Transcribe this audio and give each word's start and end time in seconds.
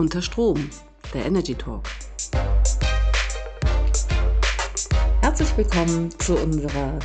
Unter 0.00 0.22
Strom, 0.22 0.70
der 1.12 1.26
Energy 1.26 1.54
Talk. 1.54 1.84
Herzlich 5.20 5.54
willkommen 5.58 6.10
zu 6.20 6.38
unserer 6.38 6.98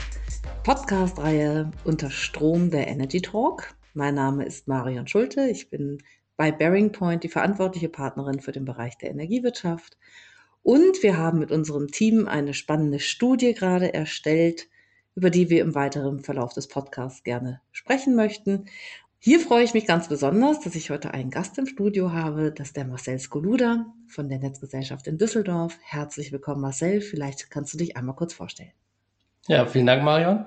Podcast-Reihe 0.64 1.72
Unter 1.84 2.10
Strom, 2.10 2.72
der 2.72 2.88
Energy 2.88 3.22
Talk. 3.22 3.76
Mein 3.96 4.16
Name 4.16 4.46
ist 4.46 4.70
Marion 4.70 5.08
Schulte. 5.08 5.46
Ich 5.50 5.70
bin 5.70 5.98
bei 6.38 6.54
Bearing 6.54 6.94
Point 6.94 7.26
die 7.26 7.28
verantwortliche 7.28 7.90
Partnerin 7.90 8.40
für 8.40 8.54
den 8.54 8.64
Bereich 8.64 8.98
der 8.98 9.12
Energiewirtschaft. 9.12 9.98
Und 10.64 11.04
wir 11.04 11.18
haben 11.18 11.40
mit 11.40 11.52
unserem 11.52 11.90
Team 11.92 12.30
eine 12.30 12.54
spannende 12.54 13.02
Studie 13.02 13.54
gerade 13.54 13.94
erstellt, 13.94 14.70
über 15.16 15.30
die 15.30 15.50
wir 15.50 15.62
im 15.62 15.76
weiteren 15.76 16.22
Verlauf 16.22 16.54
des 16.54 16.70
Podcasts 16.70 17.26
gerne 17.26 17.60
sprechen 17.74 18.16
möchten. 18.16 18.70
Hier 19.20 19.40
freue 19.40 19.64
ich 19.64 19.74
mich 19.74 19.88
ganz 19.88 20.08
besonders, 20.08 20.60
dass 20.60 20.76
ich 20.76 20.92
heute 20.92 21.14
einen 21.14 21.32
Gast 21.32 21.58
im 21.58 21.66
Studio 21.66 22.12
habe, 22.12 22.52
das 22.52 22.68
ist 22.68 22.78
der 22.78 22.86
Marcel 22.86 23.18
Skoluda 23.18 23.88
von 24.08 24.30
der 24.30 24.40
Netzgesellschaft 24.40 25.08
in 25.08 25.18
Düsseldorf. 25.18 25.78
Herzlich 25.82 26.32
willkommen, 26.32 26.62
Marcel. 26.62 27.02
Vielleicht 27.02 27.50
kannst 27.50 27.74
du 27.74 27.78
dich 27.78 27.98
einmal 27.98 28.16
kurz 28.16 28.34
vorstellen. 28.34 28.72
Ja, 29.48 29.66
vielen 29.66 29.88
Dank, 29.88 30.04
Marion. 30.04 30.46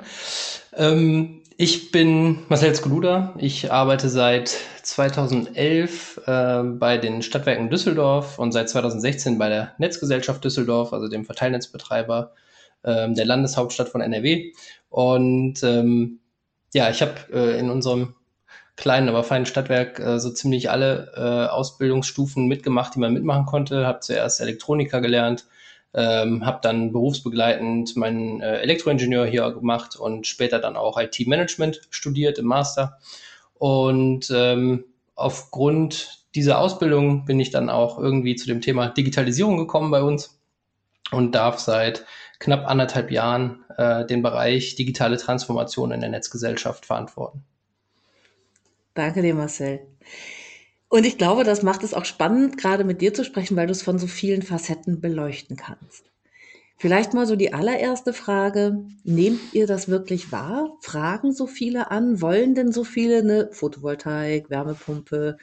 Ähm, 0.75 1.43
ich 1.57 1.91
bin 1.91 2.39
Marcel 2.49 2.75
Skoluda. 2.75 3.35
Ich 3.39 3.73
arbeite 3.73 4.09
seit 4.09 4.57
2011 4.83 6.21
äh, 6.27 6.63
bei 6.63 6.99
den 6.99 7.23
Stadtwerken 7.23 7.71
Düsseldorf 7.71 8.39
und 8.39 8.53
seit 8.53 8.69
2016 8.69 9.39
bei 9.39 9.49
der 9.49 9.75
Netzgesellschaft 9.79 10.45
Düsseldorf, 10.45 10.93
also 10.93 11.09
dem 11.09 11.25
Verteilnetzbetreiber 11.25 12.33
äh, 12.85 13.13
der 13.13 13.25
Landeshauptstadt 13.25 13.89
von 13.89 14.01
NRW. 14.01 14.53
Und 14.89 15.63
ähm, 15.65 16.21
ja, 16.75 16.91
ich 16.91 17.03
habe 17.03 17.15
äh, 17.33 17.59
in 17.59 17.71
unserem 17.71 18.15
kleinen, 18.79 19.09
aber 19.09 19.25
feinen 19.25 19.45
Stadtwerk 19.45 19.99
äh, 19.99 20.19
so 20.19 20.31
ziemlich 20.31 20.71
alle 20.71 21.13
äh, 21.17 21.51
Ausbildungsstufen 21.51 22.47
mitgemacht, 22.47 22.95
die 22.95 23.01
man 23.01 23.13
mitmachen 23.13 23.45
konnte. 23.45 23.87
Habe 23.87 24.01
zuerst 24.01 24.41
Elektroniker 24.41 25.01
gelernt, 25.01 25.47
ähm, 25.95 26.47
habe 26.47 26.61
dann 26.63 26.93
berufsbegleitend 26.93 27.97
meinen 27.97 28.41
äh, 28.41 28.61
Elektroingenieur 28.61 29.27
hier 29.27 29.51
gemacht 29.51 29.97
und 29.97 30.27
später 30.27 30.61
dann 30.61 30.77
auch 30.77 30.99
IT-Management 30.99 31.83
studiert 31.91 32.39
im 32.39 32.47
Master. 32.47 32.99
Und 33.55 34.33
ähm, 34.33 34.85
aufgrund 35.17 36.25
dieser 36.37 36.61
Ausbildung 36.61 37.25
bin 37.25 37.41
ich 37.41 37.51
dann 37.51 37.71
auch 37.71 37.99
irgendwie 37.99 38.37
zu 38.37 38.47
dem 38.47 38.61
Thema 38.61 38.89
Digitalisierung 38.89 39.57
gekommen 39.57 39.91
bei 39.91 40.03
uns 40.03 40.41
und 41.11 41.35
darf 41.35 41.59
seit 41.59 42.05
knapp 42.39 42.69
anderthalb 42.69 43.11
Jahren 43.11 43.65
äh, 43.77 44.07
den 44.07 44.23
Bereich 44.23 44.77
digitale 44.77 45.17
Transformation 45.17 45.91
in 45.91 46.01
der 46.01 46.11
Netzgesellschaft 46.11 46.87
verantworten. 46.87 47.45
Danke 48.99 49.23
dir, 49.23 49.37
Marcel. 49.37 49.87
Und 50.89 51.07
ich 51.07 51.19
glaube, 51.19 51.45
das 51.45 51.63
macht 51.63 51.85
es 51.85 51.95
auch 51.95 52.05
spannend, 52.05 52.59
gerade 52.59 52.83
mit 52.83 53.01
dir 53.01 53.15
zu 53.15 53.25
sprechen, 53.25 53.57
weil 53.57 53.69
du 53.69 53.71
es 53.71 53.83
von 53.83 53.97
so 54.01 54.09
vielen 54.09 54.43
Facetten 54.43 55.01
beleuchten 55.01 55.57
kannst. 55.57 56.11
Vielleicht 56.77 57.15
mal 57.15 57.25
so 57.25 57.37
die 57.37 57.55
allererste 57.55 58.13
Frage. 58.13 58.85
Nehmt 59.05 59.39
ihr 59.53 59.69
das 59.69 59.89
wirklich 59.89 60.33
wahr? 60.33 60.77
Fragen 60.81 61.33
so 61.33 61.47
viele 61.47 61.93
an? 61.93 62.21
Wollen 62.21 62.57
denn 62.57 62.73
so 62.73 62.83
viele 62.83 63.19
eine 63.19 63.51
Photovoltaik, 63.53 64.51
Wärmepumpe 64.51 65.37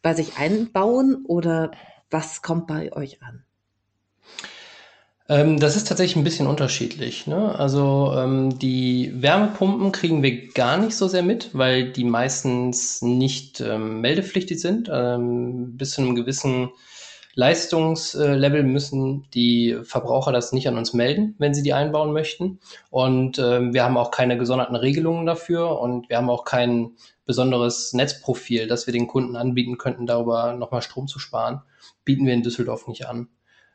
bei 0.00 0.14
sich 0.14 0.38
einbauen? 0.38 1.26
Oder 1.26 1.72
was 2.08 2.40
kommt 2.40 2.66
bei 2.66 2.94
euch 2.94 3.22
an? 3.22 3.45
Ähm, 5.28 5.58
das 5.58 5.76
ist 5.76 5.88
tatsächlich 5.88 6.16
ein 6.16 6.24
bisschen 6.24 6.46
unterschiedlich. 6.46 7.26
Ne? 7.26 7.58
Also 7.58 8.14
ähm, 8.16 8.58
die 8.58 9.12
Wärmepumpen 9.14 9.90
kriegen 9.90 10.22
wir 10.22 10.48
gar 10.48 10.76
nicht 10.76 10.96
so 10.96 11.08
sehr 11.08 11.22
mit, 11.22 11.50
weil 11.52 11.90
die 11.92 12.04
meistens 12.04 13.02
nicht 13.02 13.60
ähm, 13.60 14.00
meldepflichtig 14.00 14.60
sind. 14.60 14.88
Ähm, 14.92 15.76
bis 15.76 15.92
zu 15.92 16.02
einem 16.02 16.14
gewissen 16.14 16.70
Leistungslevel 17.34 18.62
müssen 18.62 19.28
die 19.34 19.78
Verbraucher 19.82 20.32
das 20.32 20.52
nicht 20.52 20.68
an 20.68 20.78
uns 20.78 20.94
melden, 20.94 21.34
wenn 21.38 21.52
sie 21.54 21.62
die 21.62 21.74
einbauen 21.74 22.12
möchten. 22.12 22.60
Und 22.88 23.38
ähm, 23.38 23.74
wir 23.74 23.84
haben 23.84 23.98
auch 23.98 24.10
keine 24.10 24.38
gesonderten 24.38 24.76
Regelungen 24.76 25.26
dafür 25.26 25.80
und 25.80 26.08
wir 26.08 26.16
haben 26.16 26.30
auch 26.30 26.44
kein 26.44 26.92
besonderes 27.26 27.92
Netzprofil, 27.92 28.68
das 28.68 28.86
wir 28.86 28.92
den 28.92 29.08
Kunden 29.08 29.36
anbieten 29.36 29.76
könnten, 29.76 30.06
darüber 30.06 30.54
nochmal 30.54 30.82
Strom 30.82 31.08
zu 31.08 31.18
sparen. 31.18 31.62
Bieten 32.04 32.24
wir 32.26 32.32
in 32.32 32.42
Düsseldorf 32.42 32.86
nicht 32.86 33.06
an. 33.06 33.28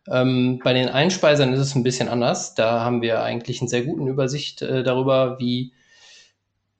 Ähm, 0.09 0.59
bei 0.63 0.73
den 0.73 0.89
Einspeisern 0.89 1.53
ist 1.53 1.59
es 1.59 1.75
ein 1.75 1.83
bisschen 1.83 2.09
anders. 2.09 2.55
Da 2.55 2.81
haben 2.81 3.01
wir 3.01 3.21
eigentlich 3.21 3.61
einen 3.61 3.67
sehr 3.67 3.83
guten 3.83 4.07
Übersicht 4.07 4.61
äh, 4.61 4.83
darüber, 4.83 5.39
wie 5.39 5.73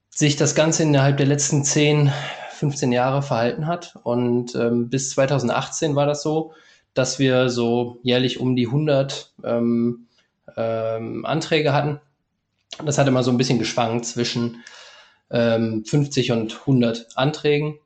sich 0.09 0.35
das 0.35 0.55
Ganze 0.55 0.83
innerhalb 0.83 1.17
der 1.17 1.25
letzten 1.25 1.63
10, 1.63 2.11
15 2.51 2.91
Jahre 2.91 3.21
verhalten 3.21 3.67
hat. 3.67 3.97
Und 4.03 4.55
ähm, 4.55 4.89
bis 4.89 5.11
2018 5.11 5.95
war 5.95 6.05
das 6.05 6.21
so, 6.21 6.53
dass 6.93 7.19
wir 7.19 7.49
so 7.49 7.99
jährlich 8.03 8.39
um 8.39 8.55
die 8.55 8.67
100 8.67 9.33
ähm, 9.43 10.07
ähm, 10.57 11.25
Anträge 11.25 11.73
hatten. 11.73 12.01
Das 12.83 12.97
hat 12.97 13.07
immer 13.07 13.23
so 13.23 13.31
ein 13.31 13.37
bisschen 13.37 13.59
geschwankt 13.59 14.05
zwischen 14.05 14.63
ähm, 15.29 15.85
50 15.85 16.31
und 16.31 16.59
100 16.61 17.07
Anträgen. 17.15 17.79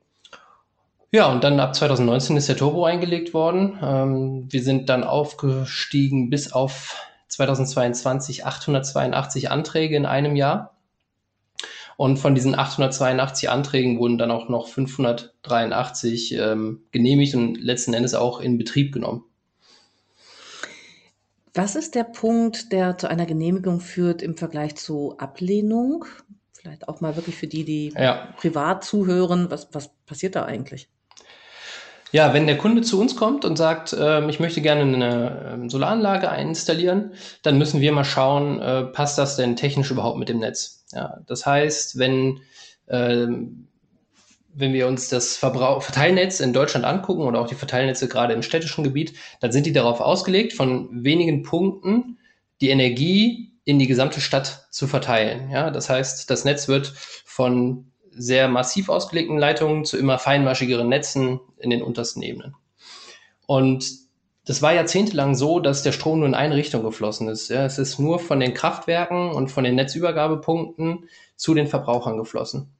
Ja, 1.12 1.30
und 1.30 1.44
dann 1.44 1.60
ab 1.60 1.74
2019 1.74 2.36
ist 2.36 2.48
der 2.48 2.56
Turbo 2.56 2.84
eingelegt 2.84 3.32
worden. 3.32 3.78
Ähm, 3.82 4.46
wir 4.50 4.62
sind 4.62 4.88
dann 4.88 5.04
aufgestiegen 5.04 6.30
bis 6.30 6.52
auf 6.52 6.96
2022 7.28 8.44
882 8.44 9.50
Anträge 9.50 9.96
in 9.96 10.06
einem 10.06 10.36
Jahr. 10.36 10.76
Und 11.96 12.18
von 12.18 12.34
diesen 12.34 12.54
882 12.54 13.48
Anträgen 13.48 13.98
wurden 13.98 14.18
dann 14.18 14.30
auch 14.30 14.48
noch 14.48 14.68
583 14.68 16.34
ähm, 16.34 16.82
genehmigt 16.90 17.34
und 17.34 17.56
letzten 17.56 17.94
Endes 17.94 18.14
auch 18.14 18.40
in 18.40 18.58
Betrieb 18.58 18.92
genommen. 18.92 19.24
Was 21.54 21.74
ist 21.74 21.94
der 21.94 22.04
Punkt, 22.04 22.70
der 22.72 22.98
zu 22.98 23.08
einer 23.08 23.24
Genehmigung 23.24 23.80
führt 23.80 24.20
im 24.20 24.36
Vergleich 24.36 24.76
zu 24.76 25.16
Ablehnung? 25.16 26.04
Vielleicht 26.52 26.86
auch 26.86 27.00
mal 27.00 27.16
wirklich 27.16 27.36
für 27.36 27.46
die, 27.46 27.64
die 27.64 27.94
ja. 27.96 28.28
privat 28.36 28.84
zuhören. 28.84 29.50
Was, 29.50 29.68
was 29.72 29.90
passiert 30.04 30.36
da 30.36 30.44
eigentlich? 30.44 30.90
Ja, 32.16 32.32
wenn 32.32 32.46
der 32.46 32.56
Kunde 32.56 32.80
zu 32.80 32.98
uns 32.98 33.14
kommt 33.14 33.44
und 33.44 33.58
sagt, 33.58 33.92
äh, 33.92 34.26
ich 34.30 34.40
möchte 34.40 34.62
gerne 34.62 34.80
eine 34.80 35.66
äh, 35.66 35.68
Solaranlage 35.68 36.30
einstallieren, 36.30 37.12
dann 37.42 37.58
müssen 37.58 37.82
wir 37.82 37.92
mal 37.92 38.04
schauen, 38.04 38.58
äh, 38.58 38.84
passt 38.84 39.18
das 39.18 39.36
denn 39.36 39.54
technisch 39.54 39.90
überhaupt 39.90 40.18
mit 40.18 40.30
dem 40.30 40.38
Netz? 40.38 40.86
Ja, 40.92 41.18
das 41.26 41.44
heißt, 41.44 41.98
wenn, 41.98 42.40
ähm, 42.88 43.68
wenn 44.54 44.72
wir 44.72 44.86
uns 44.86 45.10
das 45.10 45.36
Verbrauch 45.36 45.82
Verteilnetz 45.82 46.40
in 46.40 46.54
Deutschland 46.54 46.86
angucken 46.86 47.20
oder 47.20 47.38
auch 47.38 47.48
die 47.48 47.54
Verteilnetze 47.54 48.08
gerade 48.08 48.32
im 48.32 48.40
städtischen 48.40 48.82
Gebiet, 48.82 49.12
dann 49.40 49.52
sind 49.52 49.66
die 49.66 49.74
darauf 49.74 50.00
ausgelegt, 50.00 50.54
von 50.54 50.88
wenigen 51.04 51.42
Punkten 51.42 52.16
die 52.62 52.70
Energie 52.70 53.52
in 53.66 53.78
die 53.78 53.88
gesamte 53.88 54.22
Stadt 54.22 54.68
zu 54.70 54.86
verteilen. 54.86 55.50
Ja, 55.50 55.70
das 55.70 55.90
heißt, 55.90 56.30
das 56.30 56.46
Netz 56.46 56.66
wird 56.66 56.94
von 57.26 57.92
sehr 58.16 58.48
massiv 58.48 58.88
ausgelegten 58.88 59.38
Leitungen 59.38 59.84
zu 59.84 59.96
immer 59.96 60.18
feinmaschigeren 60.18 60.88
Netzen 60.88 61.40
in 61.58 61.70
den 61.70 61.82
untersten 61.82 62.22
Ebenen. 62.22 62.54
Und 63.46 64.06
das 64.46 64.62
war 64.62 64.72
jahrzehntelang 64.72 65.34
so, 65.34 65.58
dass 65.58 65.82
der 65.82 65.92
Strom 65.92 66.20
nur 66.20 66.28
in 66.28 66.34
eine 66.34 66.54
Richtung 66.54 66.82
geflossen 66.82 67.28
ist. 67.28 67.48
Ja, 67.48 67.64
es 67.64 67.78
ist 67.78 67.98
nur 67.98 68.20
von 68.20 68.38
den 68.38 68.54
Kraftwerken 68.54 69.32
und 69.32 69.50
von 69.50 69.64
den 69.64 69.74
Netzübergabepunkten 69.74 71.08
zu 71.34 71.54
den 71.54 71.66
Verbrauchern 71.66 72.16
geflossen. 72.16 72.72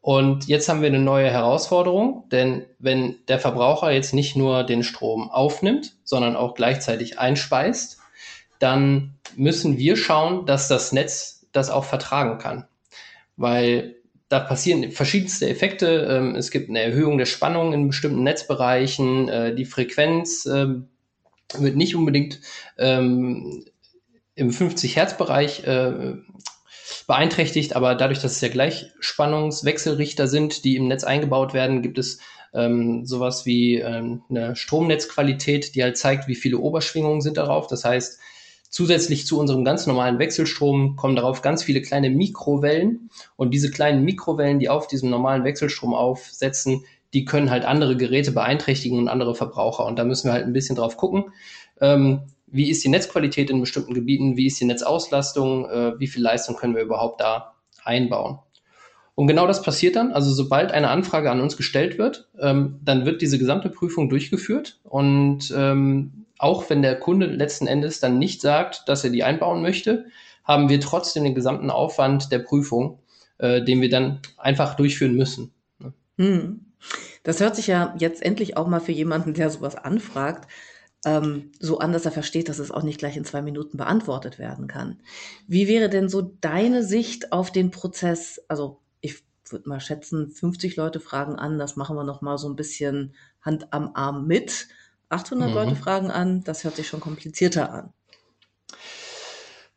Und 0.00 0.46
jetzt 0.48 0.68
haben 0.68 0.82
wir 0.82 0.88
eine 0.88 1.00
neue 1.00 1.30
Herausforderung, 1.30 2.28
denn 2.30 2.66
wenn 2.78 3.16
der 3.26 3.38
Verbraucher 3.38 3.90
jetzt 3.90 4.12
nicht 4.12 4.36
nur 4.36 4.62
den 4.62 4.82
Strom 4.82 5.30
aufnimmt, 5.30 5.94
sondern 6.04 6.36
auch 6.36 6.54
gleichzeitig 6.54 7.18
einspeist, 7.18 7.98
dann 8.58 9.14
müssen 9.34 9.78
wir 9.78 9.96
schauen, 9.96 10.46
dass 10.46 10.68
das 10.68 10.92
Netz 10.92 11.46
das 11.52 11.70
auch 11.70 11.84
vertragen 11.84 12.38
kann. 12.38 12.68
Weil 13.36 13.96
da 14.34 14.40
passieren 14.40 14.90
verschiedenste 14.90 15.48
Effekte. 15.48 16.08
Ähm, 16.10 16.34
es 16.34 16.50
gibt 16.50 16.68
eine 16.68 16.82
Erhöhung 16.82 17.18
der 17.18 17.26
Spannung 17.26 17.72
in 17.72 17.86
bestimmten 17.86 18.24
Netzbereichen. 18.24 19.28
Äh, 19.28 19.54
die 19.54 19.64
Frequenz 19.64 20.44
ähm, 20.46 20.88
wird 21.56 21.76
nicht 21.76 21.94
unbedingt 21.94 22.40
ähm, 22.76 23.64
im 24.34 24.50
50 24.50 24.96
Hertz 24.96 25.16
Bereich 25.16 25.64
äh, 25.68 26.16
beeinträchtigt, 27.06 27.76
aber 27.76 27.94
dadurch, 27.94 28.20
dass 28.20 28.32
es 28.32 28.40
ja 28.40 28.48
Gleichspannungswechselrichter 28.48 30.26
sind, 30.26 30.64
die 30.64 30.74
im 30.74 30.88
Netz 30.88 31.04
eingebaut 31.04 31.54
werden, 31.54 31.82
gibt 31.82 31.98
es 31.98 32.18
ähm, 32.52 33.06
sowas 33.06 33.46
wie 33.46 33.76
ähm, 33.76 34.22
eine 34.28 34.56
Stromnetzqualität, 34.56 35.76
die 35.76 35.84
halt 35.84 35.96
zeigt, 35.96 36.26
wie 36.26 36.34
viele 36.34 36.58
Oberschwingungen 36.58 37.20
sind 37.20 37.36
darauf. 37.36 37.68
Das 37.68 37.84
heißt, 37.84 38.18
Zusätzlich 38.74 39.24
zu 39.24 39.38
unserem 39.38 39.64
ganz 39.64 39.86
normalen 39.86 40.18
Wechselstrom 40.18 40.96
kommen 40.96 41.14
darauf 41.14 41.42
ganz 41.42 41.62
viele 41.62 41.80
kleine 41.80 42.10
Mikrowellen 42.10 43.08
und 43.36 43.54
diese 43.54 43.70
kleinen 43.70 44.02
Mikrowellen, 44.02 44.58
die 44.58 44.68
auf 44.68 44.88
diesem 44.88 45.10
normalen 45.10 45.44
Wechselstrom 45.44 45.94
aufsetzen, 45.94 46.84
die 47.12 47.24
können 47.24 47.52
halt 47.52 47.64
andere 47.64 47.96
Geräte 47.96 48.32
beeinträchtigen 48.32 48.98
und 48.98 49.06
andere 49.06 49.36
Verbraucher. 49.36 49.86
Und 49.86 49.96
da 49.96 50.02
müssen 50.02 50.26
wir 50.26 50.32
halt 50.32 50.44
ein 50.44 50.52
bisschen 50.52 50.74
drauf 50.74 50.96
gucken. 50.96 51.26
Ähm, 51.80 52.22
wie 52.48 52.68
ist 52.68 52.82
die 52.82 52.88
Netzqualität 52.88 53.48
in 53.48 53.60
bestimmten 53.60 53.94
Gebieten? 53.94 54.36
Wie 54.36 54.46
ist 54.46 54.60
die 54.60 54.64
Netzauslastung? 54.64 55.66
Äh, 55.66 56.00
wie 56.00 56.08
viel 56.08 56.24
Leistung 56.24 56.56
können 56.56 56.74
wir 56.74 56.82
überhaupt 56.82 57.20
da 57.20 57.54
einbauen? 57.84 58.40
Und 59.14 59.28
genau 59.28 59.46
das 59.46 59.62
passiert 59.62 59.94
dann. 59.94 60.10
Also 60.10 60.32
sobald 60.32 60.72
eine 60.72 60.88
Anfrage 60.88 61.30
an 61.30 61.40
uns 61.40 61.56
gestellt 61.56 61.96
wird, 61.96 62.28
ähm, 62.40 62.80
dann 62.82 63.06
wird 63.06 63.22
diese 63.22 63.38
gesamte 63.38 63.70
Prüfung 63.70 64.08
durchgeführt. 64.08 64.80
Und 64.82 65.54
ähm, 65.56 66.23
auch 66.44 66.68
wenn 66.68 66.82
der 66.82 67.00
Kunde 67.00 67.24
letzten 67.24 67.66
Endes 67.66 68.00
dann 68.00 68.18
nicht 68.18 68.42
sagt, 68.42 68.86
dass 68.86 69.02
er 69.02 69.08
die 69.08 69.24
einbauen 69.24 69.62
möchte, 69.62 70.04
haben 70.44 70.68
wir 70.68 70.78
trotzdem 70.78 71.24
den 71.24 71.34
gesamten 71.34 71.70
Aufwand 71.70 72.30
der 72.30 72.38
Prüfung, 72.38 72.98
äh, 73.38 73.64
den 73.64 73.80
wir 73.80 73.88
dann 73.88 74.20
einfach 74.36 74.74
durchführen 74.74 75.14
müssen. 75.14 75.54
Hm. 76.18 76.66
Das 77.22 77.40
hört 77.40 77.56
sich 77.56 77.66
ja 77.66 77.94
jetzt 77.98 78.22
endlich 78.22 78.58
auch 78.58 78.66
mal 78.66 78.80
für 78.80 78.92
jemanden, 78.92 79.32
der 79.32 79.48
sowas 79.48 79.74
anfragt, 79.74 80.46
ähm, 81.06 81.50
so 81.58 81.78
an, 81.78 81.92
dass 81.92 82.04
er 82.04 82.12
versteht, 82.12 82.50
dass 82.50 82.58
es 82.58 82.70
auch 82.70 82.82
nicht 82.82 82.98
gleich 82.98 83.16
in 83.16 83.24
zwei 83.24 83.40
Minuten 83.40 83.78
beantwortet 83.78 84.38
werden 84.38 84.66
kann. 84.66 85.00
Wie 85.48 85.66
wäre 85.66 85.88
denn 85.88 86.10
so 86.10 86.20
deine 86.42 86.84
Sicht 86.84 87.32
auf 87.32 87.52
den 87.52 87.70
Prozess? 87.70 88.44
Also 88.48 88.80
ich 89.00 89.24
würde 89.48 89.66
mal 89.66 89.80
schätzen, 89.80 90.30
50 90.30 90.76
Leute 90.76 91.00
fragen 91.00 91.36
an, 91.36 91.58
das 91.58 91.76
machen 91.76 91.96
wir 91.96 92.04
noch 92.04 92.20
mal 92.20 92.36
so 92.36 92.50
ein 92.50 92.56
bisschen 92.56 93.14
Hand 93.40 93.72
am 93.72 93.92
Arm 93.94 94.26
mit. 94.26 94.68
800 95.14 95.48
mhm. 95.48 95.54
Leute 95.54 95.76
fragen 95.76 96.10
an, 96.10 96.42
das 96.44 96.64
hört 96.64 96.76
sich 96.76 96.88
schon 96.88 97.00
komplizierter 97.00 97.72
an. 97.72 97.92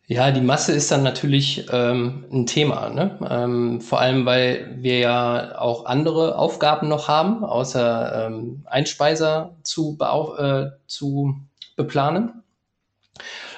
Ja, 0.10 0.32
die 0.32 0.42
Masse 0.42 0.72
ist 0.72 0.90
dann 0.90 1.04
natürlich 1.04 1.66
ähm, 1.70 2.24
ein 2.32 2.46
Thema, 2.46 2.90
ne? 2.90 3.20
Ähm, 3.30 3.82
vor 3.82 4.00
allem, 4.00 4.26
weil 4.26 4.78
wir 4.80 5.00
ja 5.00 5.60
auch 5.60 5.86
andere 5.86 6.38
Aufgaben 6.38 6.88
noch 6.88 7.10
haben, 7.10 7.44
außer 7.44 8.28
ähm, 8.28 8.64
Einspeiser 8.66 9.58
zu, 9.64 9.98
äh, 10.38 10.68
zu 10.88 11.36
beplanen. 11.76 12.42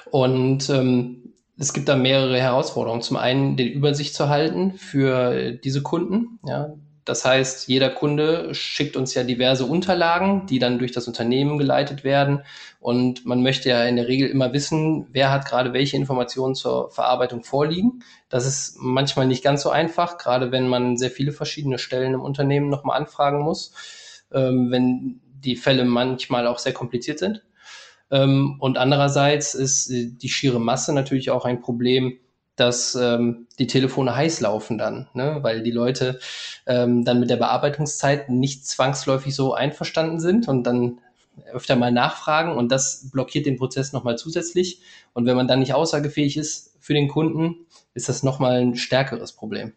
Und 0.09 0.71
ähm, 0.71 1.33
es 1.59 1.71
gibt 1.71 1.87
da 1.87 1.95
mehrere 1.95 2.39
Herausforderungen. 2.39 3.03
Zum 3.03 3.17
einen 3.17 3.55
die 3.55 3.71
Übersicht 3.71 4.15
zu 4.15 4.29
halten 4.29 4.73
für 4.73 5.51
diese 5.51 5.83
Kunden. 5.83 6.39
Ja, 6.43 6.73
das 7.05 7.25
heißt, 7.25 7.67
jeder 7.67 7.89
Kunde 7.89 8.53
schickt 8.53 8.95
uns 8.95 9.13
ja 9.13 9.23
diverse 9.23 9.65
Unterlagen, 9.65 10.45
die 10.45 10.59
dann 10.59 10.79
durch 10.79 10.91
das 10.91 11.07
Unternehmen 11.07 11.57
geleitet 11.57 12.03
werden. 12.03 12.43
Und 12.79 13.25
man 13.25 13.41
möchte 13.41 13.69
ja 13.69 13.83
in 13.85 13.95
der 13.95 14.07
Regel 14.07 14.29
immer 14.29 14.53
wissen, 14.53 15.07
wer 15.11 15.31
hat 15.31 15.45
gerade 15.45 15.73
welche 15.73 15.97
Informationen 15.97 16.55
zur 16.55 16.91
Verarbeitung 16.91 17.43
vorliegen. 17.43 18.03
Das 18.29 18.45
ist 18.45 18.77
manchmal 18.79 19.27
nicht 19.27 19.43
ganz 19.43 19.63
so 19.63 19.69
einfach, 19.69 20.17
gerade 20.17 20.51
wenn 20.51 20.67
man 20.67 20.97
sehr 20.97 21.11
viele 21.11 21.31
verschiedene 21.31 21.79
Stellen 21.79 22.13
im 22.13 22.21
Unternehmen 22.21 22.69
nochmal 22.69 22.99
anfragen 22.99 23.39
muss, 23.39 23.73
ähm, 24.31 24.71
wenn 24.71 25.21
die 25.43 25.55
Fälle 25.55 25.85
manchmal 25.85 26.47
auch 26.47 26.59
sehr 26.59 26.73
kompliziert 26.73 27.19
sind. 27.19 27.43
Ähm, 28.11 28.57
und 28.59 28.77
andererseits 28.77 29.55
ist 29.55 29.89
die 29.89 30.29
schiere 30.29 30.59
Masse 30.59 30.93
natürlich 30.93 31.31
auch 31.31 31.45
ein 31.45 31.61
Problem, 31.61 32.19
dass 32.59 32.95
ähm, 32.95 33.47
die 33.57 33.67
Telefone 33.67 34.15
heiß 34.15 34.41
laufen 34.41 34.77
dann, 34.77 35.07
ne? 35.13 35.39
weil 35.41 35.63
die 35.63 35.71
Leute 35.71 36.19
ähm, 36.65 37.05
dann 37.05 37.19
mit 37.19 37.29
der 37.29 37.37
Bearbeitungszeit 37.37 38.29
nicht 38.29 38.65
zwangsläufig 38.65 39.35
so 39.35 39.53
einverstanden 39.53 40.19
sind 40.19 40.47
und 40.47 40.63
dann 40.63 40.99
öfter 41.53 41.75
mal 41.75 41.91
nachfragen 41.91 42.55
und 42.57 42.71
das 42.71 43.09
blockiert 43.11 43.45
den 43.45 43.57
Prozess 43.57 43.93
nochmal 43.93 44.17
zusätzlich. 44.17 44.81
Und 45.13 45.25
wenn 45.25 45.35
man 45.35 45.47
dann 45.47 45.59
nicht 45.59 45.73
aussagefähig 45.73 46.37
ist 46.37 46.75
für 46.79 46.93
den 46.93 47.07
Kunden, 47.07 47.65
ist 47.93 48.09
das 48.09 48.23
nochmal 48.23 48.59
ein 48.59 48.75
stärkeres 48.75 49.31
Problem. 49.31 49.73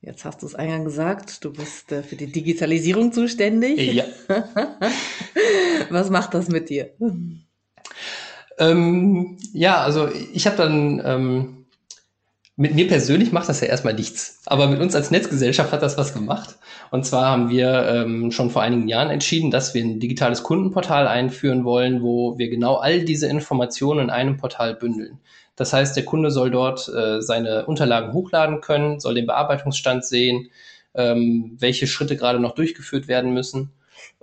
Jetzt 0.00 0.24
hast 0.24 0.42
du 0.42 0.46
es 0.46 0.54
eingangs 0.54 0.84
gesagt, 0.84 1.44
du 1.44 1.52
bist 1.52 1.90
äh, 1.90 2.02
für 2.02 2.14
die 2.14 2.30
Digitalisierung 2.30 3.12
zuständig. 3.12 3.94
Ja. 3.94 4.04
Was 5.90 6.08
macht 6.08 6.34
das 6.34 6.48
mit 6.48 6.70
dir? 6.70 6.92
Ähm, 8.58 9.38
ja, 9.52 9.80
also 9.80 10.08
ich 10.32 10.46
habe 10.46 10.56
dann 10.56 11.02
ähm, 11.04 11.66
mit 12.56 12.74
mir 12.74 12.88
persönlich 12.88 13.30
macht 13.30 13.48
das 13.48 13.60
ja 13.60 13.68
erstmal 13.68 13.94
nichts, 13.94 14.42
aber 14.46 14.66
mit 14.66 14.80
uns 14.80 14.96
als 14.96 15.12
Netzgesellschaft 15.12 15.70
hat 15.70 15.82
das 15.82 15.96
was 15.96 16.12
gemacht. 16.12 16.56
Und 16.90 17.06
zwar 17.06 17.26
haben 17.26 17.50
wir 17.50 17.86
ähm, 17.88 18.32
schon 18.32 18.50
vor 18.50 18.62
einigen 18.62 18.88
Jahren 18.88 19.10
entschieden, 19.10 19.52
dass 19.52 19.74
wir 19.74 19.84
ein 19.84 20.00
digitales 20.00 20.42
Kundenportal 20.42 21.06
einführen 21.06 21.64
wollen, 21.64 22.02
wo 22.02 22.36
wir 22.36 22.50
genau 22.50 22.76
all 22.76 23.04
diese 23.04 23.28
Informationen 23.28 24.00
in 24.00 24.10
einem 24.10 24.38
Portal 24.38 24.74
bündeln. 24.74 25.20
Das 25.54 25.72
heißt, 25.72 25.96
der 25.96 26.04
Kunde 26.04 26.32
soll 26.32 26.50
dort 26.50 26.88
äh, 26.88 27.22
seine 27.22 27.66
Unterlagen 27.66 28.12
hochladen 28.12 28.60
können, 28.60 28.98
soll 28.98 29.14
den 29.14 29.26
Bearbeitungsstand 29.26 30.04
sehen, 30.04 30.50
ähm, 30.94 31.56
welche 31.60 31.86
Schritte 31.86 32.16
gerade 32.16 32.40
noch 32.40 32.56
durchgeführt 32.56 33.06
werden 33.06 33.32
müssen 33.34 33.70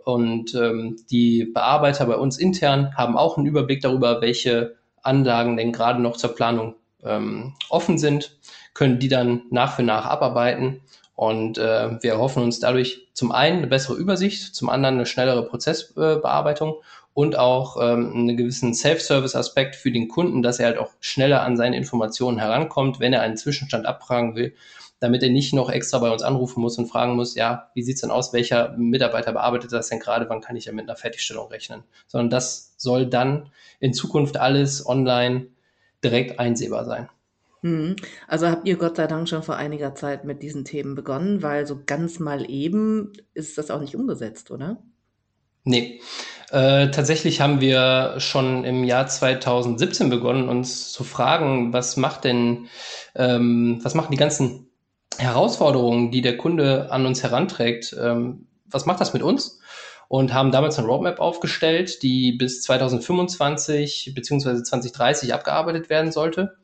und 0.06 0.54
ähm, 0.54 0.98
die 1.10 1.46
Bearbeiter 1.46 2.06
bei 2.06 2.16
uns 2.16 2.38
intern 2.38 2.96
haben 2.96 3.18
auch 3.18 3.38
einen 3.38 3.48
Überblick 3.48 3.82
darüber, 3.82 4.22
welche 4.22 4.76
Anlagen 5.02 5.58
denn 5.58 5.72
gerade 5.72 6.00
noch 6.00 6.16
zur 6.16 6.36
Planung 6.36 6.76
ähm, 7.04 7.54
offen 7.70 7.98
sind, 7.98 8.38
können 8.76 9.00
die 9.00 9.08
dann 9.08 9.42
nach 9.50 9.76
für 9.76 9.84
nach 9.84 10.06
abarbeiten. 10.06 10.82
Und 11.16 11.58
äh, 11.58 12.02
wir 12.04 12.12
erhoffen 12.12 12.44
uns 12.44 12.60
dadurch 12.60 13.08
zum 13.14 13.32
einen 13.32 13.60
eine 13.60 13.68
bessere 13.68 13.96
Übersicht, 13.96 14.54
zum 14.54 14.70
anderen 14.70 14.96
eine 14.96 15.08
schnellere 15.08 15.48
Prozessbearbeitung 15.48 16.76
und 17.16 17.36
auch 17.40 17.78
ähm, 17.82 18.12
einen 18.14 18.38
gewissen 18.38 18.76
Self-Service-Aspekt 18.76 19.76
für 19.76 19.92
den 19.92 20.08
Kunden, 20.08 20.44
dass 20.44 20.60
er 20.60 20.68
halt 20.68 20.78
auch 20.78 20.92
schneller 21.00 21.42
an 21.42 21.58
seine 21.58 21.78
Informationen 21.78 22.38
herankommt, 22.38 23.00
wenn 23.00 23.14
er 23.14 23.22
einen 23.22 23.38
Zwischenstand 23.38 23.88
abfragen 23.88 24.36
will 24.36 24.54
damit 25.00 25.24
er 25.24 25.30
nicht 25.30 25.54
noch 25.54 25.70
extra 25.70 26.00
bei 26.00 26.12
uns 26.12 26.24
anrufen 26.24 26.62
muss 26.62 26.78
und 26.78 26.88
fragen 26.88 27.16
muss, 27.16 27.36
ja, 27.36 27.70
wie 27.74 27.84
sieht's 27.84 28.02
denn 28.02 28.12
aus, 28.12 28.34
welcher 28.34 28.76
Mitarbeiter 28.78 29.34
bearbeitet 29.34 29.72
das 29.72 29.90
denn 29.90 30.00
gerade, 30.00 30.30
wann 30.30 30.42
kann 30.42 30.56
ich 30.56 30.66
ja 30.66 30.74
mit 30.74 30.88
einer 30.88 30.96
Fertigstellung 30.96 31.48
rechnen? 31.50 31.84
Sondern 32.08 32.30
das 32.30 32.74
soll 32.78 33.06
dann 33.06 33.52
in 33.80 33.94
Zukunft 33.94 34.38
alles 34.38 34.86
online 34.88 35.48
direkt 36.04 36.40
einsehbar 36.40 36.86
sein. 36.86 37.10
Hm. 37.62 37.96
Also 38.28 38.48
habt 38.48 38.68
ihr 38.68 38.78
Gott 38.78 38.96
sei 38.96 39.08
Dank 39.08 39.28
schon 39.28 39.44
vor 39.44 39.56
einiger 39.56 39.96
Zeit 39.96 40.24
mit 40.24 40.44
diesen 40.44 40.66
Themen 40.66 40.96
begonnen, 40.96 41.42
weil 41.42 41.66
so 41.66 41.80
ganz 41.86 42.20
mal 42.20 42.50
eben 42.50 43.14
ist 43.34 43.58
das 43.58 43.72
auch 43.72 43.82
nicht 43.82 43.96
umgesetzt, 43.96 44.52
oder? 44.52 44.78
Nee. 45.64 46.00
Äh, 46.52 46.92
tatsächlich 46.92 47.42
haben 47.42 47.60
wir 47.60 48.20
schon 48.20 48.66
im 48.66 48.84
Jahr 48.84 49.08
2017 49.08 50.12
begonnen, 50.12 50.48
uns 50.48 50.92
zu 50.92 51.04
fragen, 51.04 51.74
was 51.74 51.98
macht 51.98 52.24
denn, 52.24 52.68
ähm, 53.16 53.80
was 53.82 53.96
machen 53.96 54.12
die 54.12 54.18
ganzen 54.18 54.70
Herausforderungen, 55.18 56.12
die 56.12 56.22
der 56.22 56.38
Kunde 56.38 56.92
an 56.92 57.06
uns 57.06 57.24
heranträgt, 57.24 57.96
ähm, 58.00 58.48
was 58.66 58.86
macht 58.86 59.02
das 59.02 59.14
mit 59.14 59.24
uns? 59.24 59.60
Und 60.08 60.34
haben 60.34 60.52
damals 60.52 60.78
eine 60.78 60.88
Roadmap 60.88 61.20
aufgestellt, 61.20 62.04
die 62.04 62.34
bis 62.34 62.62
2025 62.62 64.14
beziehungsweise 64.14 64.62
2030 64.64 65.34
abgearbeitet 65.34 65.90
werden 65.90 66.12
sollte. 66.12 66.58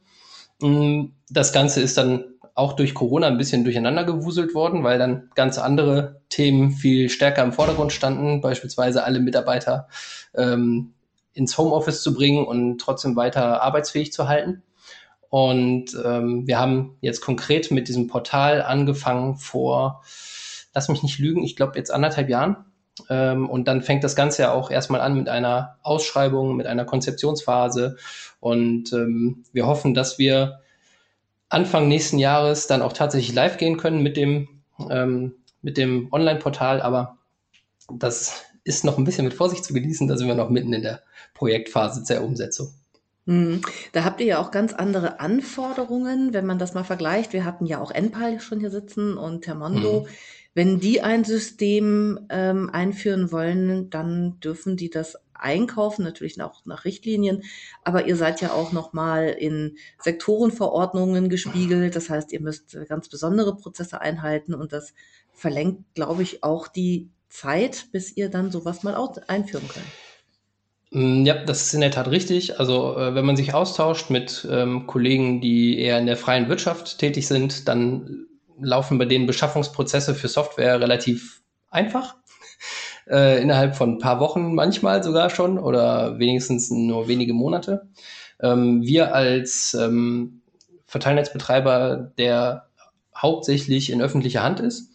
Mm, 0.62 1.06
das 1.30 1.51
Ganze 1.53 1.81
ist 1.81 1.98
dann 1.98 2.25
auch 2.53 2.74
durch 2.74 2.94
Corona 2.94 3.27
ein 3.27 3.38
bisschen 3.38 3.63
durcheinander 3.63 4.03
gewuselt 4.03 4.53
worden, 4.53 4.83
weil 4.83 5.00
dann 5.00 5.30
ganz 5.36 5.57
andere 5.57 6.21
Themen 6.30 6.71
viel 6.71 7.09
stärker 7.09 7.44
im 7.44 7.53
Vordergrund 7.53 7.93
standen, 7.93 8.41
beispielsweise 8.41 9.03
alle 9.03 9.20
Mitarbeiter 9.20 9.88
ähm, 10.36 10.93
ins 11.34 11.58
Homeoffice 11.58 12.03
zu 12.03 12.13
bringen 12.13 12.46
und 12.46 12.79
trotzdem 12.79 13.15
weiter 13.15 13.62
arbeitsfähig 13.62 14.12
zu 14.12 14.27
halten. 14.27 14.63
Und 15.31 15.97
ähm, 16.03 16.45
wir 16.45 16.59
haben 16.59 16.97
jetzt 17.00 17.21
konkret 17.21 17.71
mit 17.71 17.88
diesem 17.88 18.07
Portal 18.07 18.61
angefangen 18.61 19.38
vor, 19.38 20.03
lass 20.73 20.89
mich 20.89 21.03
nicht 21.03 21.19
lügen, 21.19 21.41
ich 21.41 21.55
glaube 21.55 21.77
jetzt 21.77 21.89
anderthalb 21.89 22.27
Jahren. 22.27 22.57
Ähm, 23.09 23.50
und 23.50 23.65
dann 23.69 23.81
fängt 23.81 24.03
das 24.03 24.17
Ganze 24.17 24.41
ja 24.41 24.51
auch 24.51 24.69
erstmal 24.69 25.00
an 25.00 25.15
mit 25.15 25.29
einer 25.29 25.77
Ausschreibung, 25.83 26.57
mit 26.57 26.67
einer 26.67 26.83
Konzeptionsphase. 26.83 27.95
Und 28.41 28.91
ähm, 28.91 29.45
wir 29.53 29.67
hoffen, 29.67 29.93
dass 29.93 30.19
wir 30.19 30.59
Anfang 31.47 31.88
nächsten 31.88 32.19
Jahres 32.19 32.67
dann 32.67 32.81
auch 32.81 32.91
tatsächlich 32.91 33.33
live 33.33 33.57
gehen 33.57 33.77
können 33.77 34.03
mit 34.03 34.17
dem, 34.17 34.50
ähm, 34.89 35.35
mit 35.61 35.77
dem 35.77 36.11
Online-Portal. 36.11 36.81
Aber 36.81 37.19
das 37.89 38.43
ist 38.65 38.83
noch 38.83 38.97
ein 38.97 39.05
bisschen 39.05 39.23
mit 39.23 39.33
Vorsicht 39.33 39.63
zu 39.63 39.73
genießen. 39.73 40.09
Da 40.09 40.17
sind 40.17 40.27
wir 40.27 40.35
noch 40.35 40.50
mitten 40.50 40.73
in 40.73 40.81
der 40.81 41.03
Projektphase 41.33 42.03
der 42.03 42.21
Umsetzung. 42.21 42.73
Mhm. 43.25 43.61
Da 43.91 44.03
habt 44.03 44.19
ihr 44.21 44.27
ja 44.27 44.39
auch 44.39 44.51
ganz 44.51 44.73
andere 44.73 45.19
Anforderungen, 45.19 46.33
wenn 46.33 46.45
man 46.45 46.59
das 46.59 46.73
mal 46.73 46.83
vergleicht. 46.83 47.33
Wir 47.33 47.45
hatten 47.45 47.65
ja 47.65 47.79
auch 47.79 47.91
Enpal 47.91 48.39
schon 48.39 48.59
hier 48.59 48.71
sitzen 48.71 49.17
und 49.17 49.43
Termondo. 49.43 50.01
Mhm. 50.01 50.07
Wenn 50.53 50.79
die 50.79 51.01
ein 51.01 51.23
System 51.23 52.19
ähm, 52.29 52.69
einführen 52.71 53.31
wollen, 53.31 53.89
dann 53.89 54.39
dürfen 54.41 54.75
die 54.75 54.89
das 54.89 55.17
einkaufen, 55.33 56.03
natürlich 56.03 56.41
auch 56.41 56.65
nach 56.65 56.83
Richtlinien. 56.85 57.43
Aber 57.83 58.05
ihr 58.05 58.15
seid 58.15 58.41
ja 58.41 58.51
auch 58.51 58.71
nochmal 58.73 59.27
in 59.27 59.77
Sektorenverordnungen 59.99 61.29
gespiegelt. 61.29 61.95
Das 61.95 62.09
heißt, 62.09 62.31
ihr 62.33 62.41
müsst 62.41 62.77
ganz 62.87 63.07
besondere 63.07 63.55
Prozesse 63.55 64.01
einhalten 64.01 64.53
und 64.53 64.73
das 64.73 64.93
verlängert, 65.31 65.79
glaube 65.95 66.23
ich, 66.23 66.43
auch 66.43 66.67
die 66.67 67.09
Zeit, 67.29 67.87
bis 67.91 68.15
ihr 68.15 68.29
dann 68.29 68.51
sowas 68.51 68.83
mal 68.83 68.95
einführen 69.27 69.67
könnt. 69.67 69.85
Mm, 70.91 71.25
ja, 71.25 71.36
das 71.45 71.63
ist 71.63 71.74
in 71.74 71.81
der 71.81 71.91
Tat 71.91 72.10
richtig. 72.10 72.60
Also 72.60 72.98
äh, 72.98 73.15
wenn 73.15 73.25
man 73.25 73.36
sich 73.38 73.53
austauscht 73.53 74.10
mit 74.10 74.48
ähm, 74.50 74.88
Kollegen, 74.88 75.41
die 75.41 75.79
eher 75.79 75.98
in 75.98 76.05
der 76.05 76.17
freien 76.17 76.50
Wirtschaft 76.50 77.00
tätig 77.00 77.27
sind, 77.27 77.67
dann 77.67 78.27
laufen 78.60 78.98
bei 78.98 79.05
denen 79.05 79.25
Beschaffungsprozesse 79.25 80.13
für 80.15 80.27
Software 80.27 80.79
relativ 80.79 81.41
einfach. 81.69 82.15
Äh, 83.10 83.41
innerhalb 83.41 83.75
von 83.75 83.95
ein 83.95 83.98
paar 83.98 84.19
Wochen 84.19 84.53
manchmal 84.53 85.03
sogar 85.03 85.31
schon 85.31 85.57
oder 85.57 86.19
wenigstens 86.19 86.69
nur 86.69 87.07
wenige 87.07 87.33
Monate. 87.33 87.89
Ähm, 88.39 88.83
wir 88.83 89.15
als 89.15 89.74
ähm, 89.74 90.43
Verteilnetzbetreiber, 90.86 92.13
der 92.19 92.67
hauptsächlich 93.17 93.89
in 93.89 94.03
öffentlicher 94.03 94.43
Hand 94.43 94.60
ist. 94.60 94.91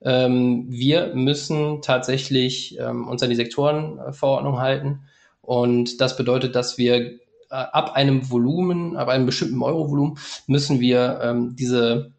Ähm, 0.00 0.66
wir 0.68 1.14
müssen 1.14 1.82
tatsächlich 1.82 2.78
ähm, 2.78 3.08
uns 3.08 3.22
an 3.24 3.30
die 3.30 3.36
Sektorenverordnung 3.36 4.60
halten. 4.60 5.00
Und 5.48 6.02
das 6.02 6.18
bedeutet, 6.18 6.54
dass 6.54 6.76
wir 6.76 6.96
äh, 6.96 7.18
ab 7.48 7.94
einem 7.94 8.30
Volumen, 8.30 8.98
ab 8.98 9.08
einem 9.08 9.24
bestimmten 9.24 9.62
Eurovolumen, 9.62 10.18
müssen 10.46 10.78
wir 10.78 11.20
ähm, 11.22 11.56
diese 11.56 12.12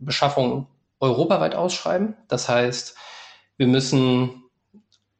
Beschaffung 0.00 0.66
europaweit 0.98 1.54
ausschreiben. 1.54 2.16
Das 2.26 2.48
heißt, 2.48 2.96
wir 3.56 3.68
müssen 3.68 4.42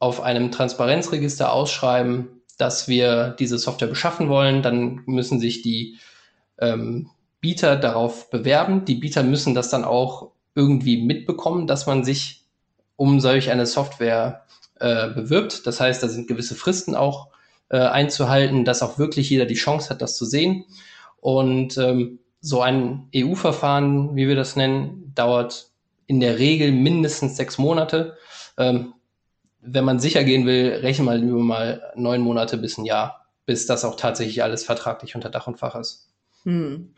auf 0.00 0.22
einem 0.22 0.50
Transparenzregister 0.50 1.52
ausschreiben, 1.52 2.42
dass 2.58 2.88
wir 2.88 3.36
diese 3.38 3.58
Software 3.58 3.86
beschaffen 3.86 4.28
wollen. 4.28 4.62
Dann 4.62 5.02
müssen 5.06 5.38
sich 5.38 5.62
die 5.62 5.98
ähm, 6.58 7.10
Bieter 7.40 7.76
darauf 7.76 8.28
bewerben. 8.28 8.86
Die 8.86 8.96
Bieter 8.96 9.22
müssen 9.22 9.54
das 9.54 9.70
dann 9.70 9.84
auch 9.84 10.32
irgendwie 10.56 11.00
mitbekommen, 11.00 11.68
dass 11.68 11.86
man 11.86 12.02
sich 12.02 12.44
um 12.96 13.20
solch 13.20 13.52
eine 13.52 13.66
Software 13.66 14.46
äh, 14.80 15.10
bewirbt. 15.10 15.64
Das 15.68 15.78
heißt, 15.78 16.02
da 16.02 16.08
sind 16.08 16.26
gewisse 16.26 16.56
Fristen 16.56 16.96
auch 16.96 17.28
äh, 17.68 17.78
einzuhalten, 17.78 18.64
dass 18.64 18.82
auch 18.82 18.98
wirklich 18.98 19.30
jeder 19.30 19.46
die 19.46 19.54
Chance 19.54 19.90
hat, 19.90 20.02
das 20.02 20.16
zu 20.16 20.24
sehen. 20.24 20.64
Und 21.20 21.76
ähm, 21.78 22.20
so 22.40 22.60
ein 22.60 23.08
EU-Verfahren, 23.14 24.14
wie 24.14 24.28
wir 24.28 24.36
das 24.36 24.56
nennen, 24.56 25.12
dauert 25.14 25.70
in 26.06 26.20
der 26.20 26.38
Regel 26.38 26.70
mindestens 26.70 27.36
sechs 27.36 27.58
Monate. 27.58 28.16
Ähm, 28.56 28.94
wenn 29.60 29.84
man 29.84 29.98
sicher 29.98 30.22
gehen 30.22 30.46
will, 30.46 30.74
rechne 30.74 31.04
mal 31.04 31.22
über 31.22 31.40
mal 31.40 31.92
neun 31.96 32.20
Monate 32.20 32.56
bis 32.56 32.78
ein 32.78 32.84
Jahr, 32.84 33.26
bis 33.46 33.66
das 33.66 33.84
auch 33.84 33.96
tatsächlich 33.96 34.42
alles 34.42 34.64
vertraglich 34.64 35.16
unter 35.16 35.30
Dach 35.30 35.48
und 35.48 35.58
Fach 35.58 35.74
ist. 35.74 36.08
Hm. 36.44 36.92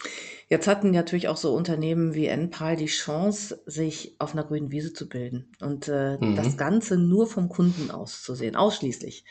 Jetzt 0.50 0.66
hatten 0.66 0.90
natürlich 0.90 1.28
auch 1.28 1.38
so 1.38 1.54
Unternehmen 1.54 2.14
wie 2.14 2.26
NPAL 2.26 2.76
die 2.76 2.86
Chance, 2.86 3.62
sich 3.64 4.16
auf 4.18 4.34
einer 4.34 4.44
grünen 4.44 4.70
Wiese 4.70 4.92
zu 4.92 5.08
bilden 5.08 5.50
und 5.60 5.88
äh, 5.88 6.18
mhm. 6.18 6.36
das 6.36 6.56
Ganze 6.58 6.98
nur 6.98 7.26
vom 7.26 7.48
Kunden 7.48 7.90
aus 7.90 8.22
zu 8.22 8.34
sehen, 8.34 8.56
ausschließlich. 8.56 9.24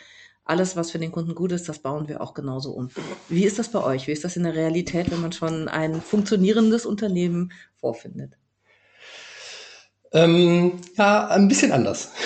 Alles, 0.47 0.77
was 0.77 0.91
für 0.91 0.99
den 0.99 1.11
Kunden 1.11 1.35
gut 1.35 1.51
ist, 1.51 1.67
das 1.67 1.79
bauen 1.79 2.07
wir 2.07 2.21
auch 2.21 2.33
genauso 2.33 2.71
um. 2.71 2.89
Wie 3.27 3.43
ist 3.43 3.59
das 3.59 3.69
bei 3.69 3.83
euch? 3.83 4.07
Wie 4.07 4.13
ist 4.13 4.23
das 4.23 4.37
in 4.37 4.43
der 4.43 4.55
Realität, 4.55 5.11
wenn 5.11 5.21
man 5.21 5.33
schon 5.33 5.67
ein 5.67 6.01
funktionierendes 6.01 6.85
Unternehmen 6.85 7.51
vorfindet? 7.75 8.37
Ähm, 10.13 10.79
ja, 10.97 11.27
ein 11.27 11.47
bisschen 11.47 11.71
anders. 11.71 12.11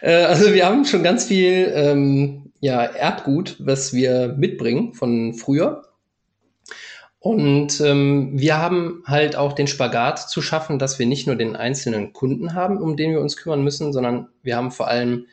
Äh, 0.00 0.22
also 0.22 0.54
wir 0.54 0.64
haben 0.64 0.84
schon 0.84 1.02
ganz 1.02 1.24
viel 1.24 1.70
ähm, 1.74 2.52
ja, 2.60 2.84
Erbgut, 2.84 3.56
was 3.58 3.92
wir 3.92 4.28
mitbringen 4.38 4.94
von 4.94 5.34
früher. 5.34 5.82
Und 7.18 7.80
ähm, 7.80 8.30
wir 8.34 8.58
haben 8.58 9.02
halt 9.06 9.34
auch 9.36 9.52
den 9.52 9.66
Spagat 9.66 10.30
zu 10.30 10.40
schaffen, 10.40 10.78
dass 10.78 10.98
wir 10.98 11.06
nicht 11.06 11.26
nur 11.26 11.36
den 11.36 11.56
einzelnen 11.56 12.12
Kunden 12.12 12.54
haben, 12.54 12.78
um 12.78 12.96
den 12.96 13.10
wir 13.10 13.20
uns 13.20 13.36
kümmern 13.36 13.64
müssen, 13.64 13.92
sondern 13.92 14.28
wir 14.42 14.56
haben 14.56 14.70
vor 14.70 14.86
allem 14.86 15.26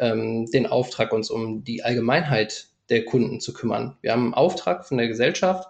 ähm, 0.00 0.46
den 0.46 0.66
Auftrag, 0.66 1.12
uns 1.12 1.30
um 1.30 1.62
die 1.64 1.84
Allgemeinheit 1.84 2.66
der 2.88 3.04
Kunden 3.04 3.40
zu 3.40 3.52
kümmern. 3.52 3.96
Wir 4.02 4.12
haben 4.12 4.24
einen 4.24 4.34
Auftrag 4.34 4.86
von 4.86 4.98
der 4.98 5.08
Gesellschaft, 5.08 5.68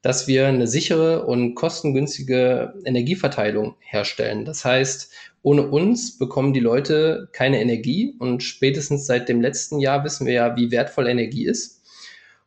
dass 0.00 0.26
wir 0.26 0.46
eine 0.48 0.66
sichere 0.66 1.26
und 1.26 1.54
kostengünstige 1.54 2.74
Energieverteilung 2.84 3.76
herstellen. 3.80 4.44
Das 4.44 4.64
heißt, 4.64 5.12
ohne 5.42 5.68
uns 5.68 6.18
bekommen 6.18 6.52
die 6.52 6.60
Leute 6.60 7.28
keine 7.32 7.60
Energie 7.60 8.14
und 8.18 8.42
spätestens 8.42 9.06
seit 9.06 9.28
dem 9.28 9.40
letzten 9.40 9.80
Jahr 9.80 10.04
wissen 10.04 10.26
wir 10.26 10.34
ja, 10.34 10.56
wie 10.56 10.70
wertvoll 10.70 11.08
Energie 11.08 11.46
ist. 11.46 11.82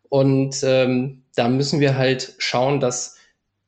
Und 0.10 0.62
ähm, 0.64 1.24
da 1.36 1.50
müssen 1.50 1.80
wir 1.80 1.98
halt 1.98 2.36
schauen, 2.38 2.80
dass 2.80 3.18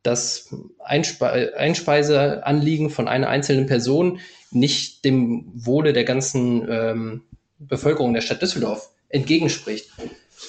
das 0.03 0.55
Einspe 0.79 1.53
Einspeiseanliegen 1.57 2.89
von 2.89 3.07
einer 3.07 3.27
einzelnen 3.27 3.65
Person 3.65 4.19
nicht 4.51 5.03
dem 5.03 5.51
Wohle 5.53 5.91
der 5.91 6.05
ganzen 6.05 6.65
ähm, 6.69 7.23
Bevölkerung 7.59 8.13
der 8.13 8.21
Stadt 8.21 8.41
Düsseldorf 8.41 8.89
entgegenspricht. 9.09 9.89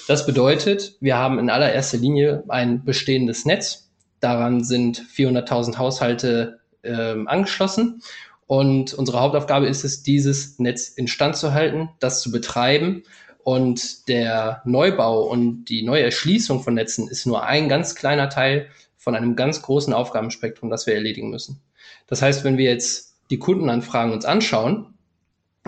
Das 0.07 0.25
bedeutet, 0.25 0.97
wir 0.99 1.17
haben 1.17 1.39
in 1.39 1.49
allererster 1.49 1.97
Linie 1.97 2.43
ein 2.47 2.83
bestehendes 2.83 3.45
Netz. 3.45 3.89
Daran 4.19 4.63
sind 4.63 5.01
400.000 5.01 5.77
Haushalte 5.77 6.59
ähm, 6.83 7.27
angeschlossen 7.27 8.01
und 8.49 8.95
unsere 8.95 9.19
Hauptaufgabe 9.19 9.67
ist 9.67 9.83
es, 9.83 10.01
dieses 10.01 10.57
Netz 10.57 10.89
instand 10.89 11.35
zu 11.37 11.53
halten, 11.53 11.89
das 11.99 12.19
zu 12.19 12.31
betreiben. 12.31 13.03
Und 13.43 14.07
der 14.07 14.63
Neubau 14.65 15.21
und 15.21 15.65
die 15.65 15.83
neue 15.83 16.01
Erschließung 16.01 16.63
von 16.63 16.73
Netzen 16.73 17.07
ist 17.07 17.27
nur 17.27 17.43
ein 17.43 17.69
ganz 17.69 17.93
kleiner 17.93 18.27
Teil 18.27 18.65
von 18.97 19.15
einem 19.15 19.35
ganz 19.35 19.61
großen 19.61 19.93
Aufgabenspektrum, 19.93 20.71
das 20.71 20.87
wir 20.87 20.95
erledigen 20.95 21.29
müssen. 21.29 21.61
Das 22.07 22.23
heißt, 22.23 22.43
wenn 22.43 22.57
wir 22.57 22.65
jetzt 22.65 23.17
die 23.29 23.37
Kundenanfragen 23.37 24.13
uns 24.13 24.25
anschauen, 24.25 24.95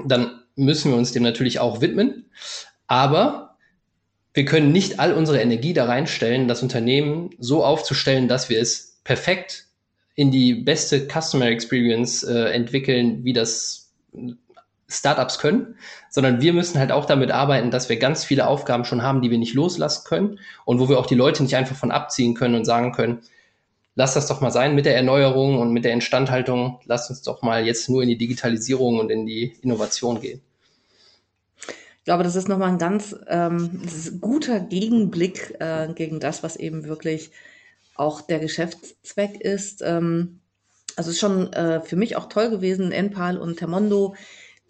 dann 0.04 0.41
müssen 0.56 0.92
wir 0.92 0.98
uns 0.98 1.12
dem 1.12 1.24
natürlich 1.24 1.60
auch 1.60 1.82
widmen. 1.82 2.26
Aber 2.88 3.58
wir 4.34 4.46
können 4.46 4.72
nicht 4.72 5.00
all 5.00 5.14
unsere 5.14 5.42
Energie 5.42 5.74
da 5.74 5.86
reinstellen, 5.86 6.48
das 6.48 6.64
Unternehmen 6.64 7.32
so 7.40 7.64
aufzustellen, 7.64 8.28
dass 8.28 8.50
wir 8.50 8.62
es 8.62 9.00
perfekt 9.04 9.66
in 10.16 10.32
die 10.32 10.54
beste 10.54 11.08
Customer 11.08 11.48
Experience 11.48 12.24
äh, 12.24 12.52
entwickeln, 12.52 13.24
wie 13.24 13.34
das 13.34 13.94
Startups 14.88 15.40
können, 15.40 15.76
sondern 16.10 16.42
wir 16.42 16.54
müssen 16.54 16.78
halt 16.78 16.92
auch 16.92 17.06
damit 17.06 17.32
arbeiten, 17.32 17.72
dass 17.72 17.88
wir 17.88 17.98
ganz 17.98 18.26
viele 18.26 18.48
Aufgaben 18.48 18.84
schon 18.84 19.04
haben, 19.04 19.22
die 19.22 19.32
wir 19.32 19.38
nicht 19.38 19.54
loslassen 19.54 20.04
können 20.06 20.40
und 20.66 20.80
wo 20.80 20.90
wir 20.90 21.00
auch 21.00 21.06
die 21.06 21.16
Leute 21.16 21.44
nicht 21.44 21.56
einfach 21.56 21.76
von 21.76 21.92
abziehen 21.92 22.34
können 22.34 22.56
und 22.56 22.66
sagen 22.66 22.92
können, 22.92 23.22
lass 23.96 24.14
das 24.14 24.28
doch 24.28 24.42
mal 24.42 24.52
sein 24.52 24.76
mit 24.76 24.86
der 24.86 24.96
Erneuerung 24.96 25.60
und 25.60 25.72
mit 25.72 25.86
der 25.86 25.94
Instandhaltung, 25.94 26.80
lass 26.86 27.10
uns 27.10 27.22
doch 27.22 27.42
mal 27.42 27.66
jetzt 27.66 27.90
nur 27.90 28.04
in 28.04 28.10
die 28.10 28.18
Digitalisierung 28.18 29.00
und 29.00 29.10
in 29.12 29.26
die 29.26 29.54
Innovation 29.62 30.22
gehen. 30.22 30.42
Ich 31.68 32.06
glaube, 32.06 32.24
das 32.24 32.36
ist 32.36 32.48
nochmal 32.48 32.70
ein 32.70 32.80
ganz 32.80 33.16
ähm, 33.28 33.82
guter 34.20 34.60
Gegenblick 34.60 35.56
äh, 35.60 35.88
gegen 35.94 36.20
das, 36.20 36.42
was 36.42 36.56
eben 36.56 36.86
wirklich 36.86 37.30
auch 37.96 38.22
der 38.22 38.40
Geschäftszweck 38.40 39.40
ist. 39.40 39.84
Ähm, 39.84 40.40
also 40.96 41.12
ist 41.12 41.20
schon 41.20 41.54
äh, 41.54 41.82
für 41.82 41.96
mich 41.96 42.16
auch 42.16 42.28
toll 42.28 42.50
gewesen, 42.50 42.92
Enpal 42.92 43.38
und 43.38 43.58
Termondo, 43.58 44.16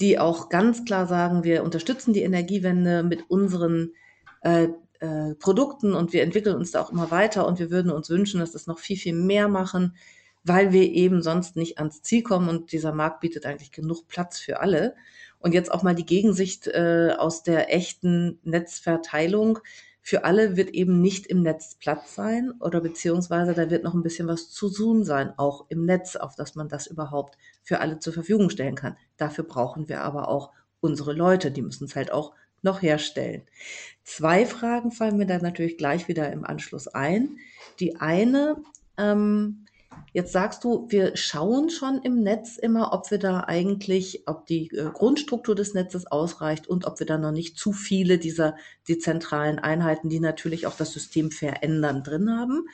die 0.01 0.20
auch 0.20 0.50
ganz 0.50 0.84
klar 0.84 1.08
sagen, 1.08 1.44
wir 1.44 1.63
unterstützen 1.63 2.13
die 2.13 2.24
Energiewende 2.24 3.01
mit 3.04 3.30
unseren 3.30 3.94
äh, 4.42 4.68
äh, 5.01 5.36
Produkten 5.36 5.93
und 5.93 6.13
wir 6.13 6.24
entwickeln 6.24 6.55
uns 6.55 6.72
da 6.72 6.81
auch 6.81 6.91
immer 6.91 7.12
weiter 7.12 7.46
und 7.48 7.60
wir 7.60 7.70
würden 7.70 7.91
uns 7.91 8.10
wünschen, 8.10 8.39
dass 8.39 8.51
das 8.51 8.67
noch 8.67 8.79
viel, 8.79 8.98
viel 8.98 9.13
mehr 9.13 9.48
machen, 9.50 9.96
weil 10.43 10.72
wir 10.72 10.84
eben 10.84 11.22
sonst 11.22 11.55
nicht 11.55 11.77
ans 11.77 12.01
Ziel 12.01 12.24
kommen 12.24 12.50
und 12.50 12.72
dieser 12.72 12.93
Markt 12.93 13.20
bietet 13.20 13.46
eigentlich 13.46 13.72
genug 13.72 14.08
Platz 14.08 14.39
für 14.39 14.62
alle. 14.62 14.96
Und 15.39 15.53
jetzt 15.53 15.72
auch 15.72 15.84
mal 15.84 15.96
die 15.96 16.05
Gegensicht 16.05 16.67
äh, 16.67 17.15
aus 17.17 17.43
der 17.43 17.74
echten 17.74 18.39
Netzverteilung 18.43 19.60
für 20.03 20.24
alle 20.24 20.58
wird 20.58 20.72
eben 20.72 21.00
nicht 21.00 21.27
im 21.27 21.43
Netz 21.43 21.75
Platz 21.75 22.15
sein 22.15 22.51
oder 22.60 22.81
beziehungsweise 22.81 23.53
da 23.53 23.70
wird 23.70 23.84
noch 23.84 23.93
ein 23.93 24.01
bisschen 24.01 24.27
was 24.27 24.50
zu 24.50 24.70
tun 24.72 25.03
sein, 25.03 25.34
auch 25.38 25.65
im 25.70 25.86
Netz, 25.86 26.15
auf 26.15 26.36
dass 26.36 26.55
man 26.55 26.70
das 26.70 26.88
überhaupt 26.88 27.38
für 27.62 27.79
alle 27.81 28.00
zur 28.00 28.13
Verfügung 28.13 28.50
stellen 28.50 28.75
kann. 28.75 28.98
Dafür 29.17 29.43
brauchen 29.43 29.89
wir 29.89 30.01
aber 30.01 30.27
auch 30.27 30.51
unsere 30.79 31.13
Leute, 31.13 31.51
die 31.51 31.62
müssen 31.62 31.86
es 31.86 31.96
halt 31.96 32.12
auch 32.12 32.34
noch 32.62 32.82
herstellen. 32.82 33.44
Zwei 34.03 34.46
Fragen 34.46 34.91
fallen 34.91 35.18
mir 35.18 35.25
dann 35.25 35.41
natürlich 35.41 35.77
gleich 35.77 36.08
wieder 36.08 36.32
im 36.32 36.44
Anschluss 36.44 36.88
ein. 36.88 37.38
Die 37.80 37.98
eine, 37.98 38.58
ähm, 38.98 39.65
Jetzt 40.13 40.34
sagst 40.34 40.63
du, 40.63 40.88
wir 40.89 41.15
schauen 41.15 41.70
schon 41.70 42.01
im 42.01 42.22
Netz 42.22 42.58
immer, 42.58 42.91
ob 42.94 43.10
wir 43.12 43.18
da 43.20 43.41
eigentlich, 43.41 44.24
ob 44.25 44.46
die 44.46 44.70
äh, 44.72 44.89
Grundstruktur 44.91 45.56
des 45.56 45.74
Netzes 45.74 46.08
ausreicht 46.08 46.68
und 46.68 46.86
ob 46.86 47.00
wir 47.00 47.08
da 47.08 47.18
noch 47.18 47.32
nicht 47.32 47.58
zu 47.58 47.72
viele 47.72 48.18
dieser 48.18 48.56
dezentralen 48.88 49.60
Einheiten, 49.60 50.10
die 50.10 50.20
natürlich 50.20 50.68
auch 50.68 50.75
das 50.75 50.91
System 50.91 51.32
verändern, 51.32 52.03
drin 52.03 52.30
haben. 52.30 52.68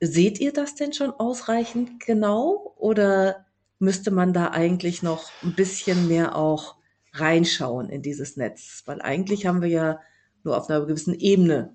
Seht 0.00 0.38
ihr 0.40 0.52
das 0.52 0.74
denn 0.74 0.92
schon 0.92 1.10
ausreichend 1.10 2.00
genau 2.00 2.74
oder 2.76 3.46
müsste 3.78 4.10
man 4.10 4.34
da 4.34 4.48
eigentlich 4.48 5.02
noch 5.02 5.30
ein 5.42 5.54
bisschen 5.54 6.06
mehr 6.06 6.36
auch 6.36 6.75
reinschauen 7.18 7.88
in 7.88 8.02
dieses 8.02 8.36
Netz? 8.36 8.82
Weil 8.86 9.00
eigentlich 9.00 9.46
haben 9.46 9.62
wir 9.62 9.68
ja 9.68 10.00
nur 10.44 10.56
auf 10.56 10.68
einer 10.68 10.84
gewissen 10.84 11.18
Ebene 11.18 11.74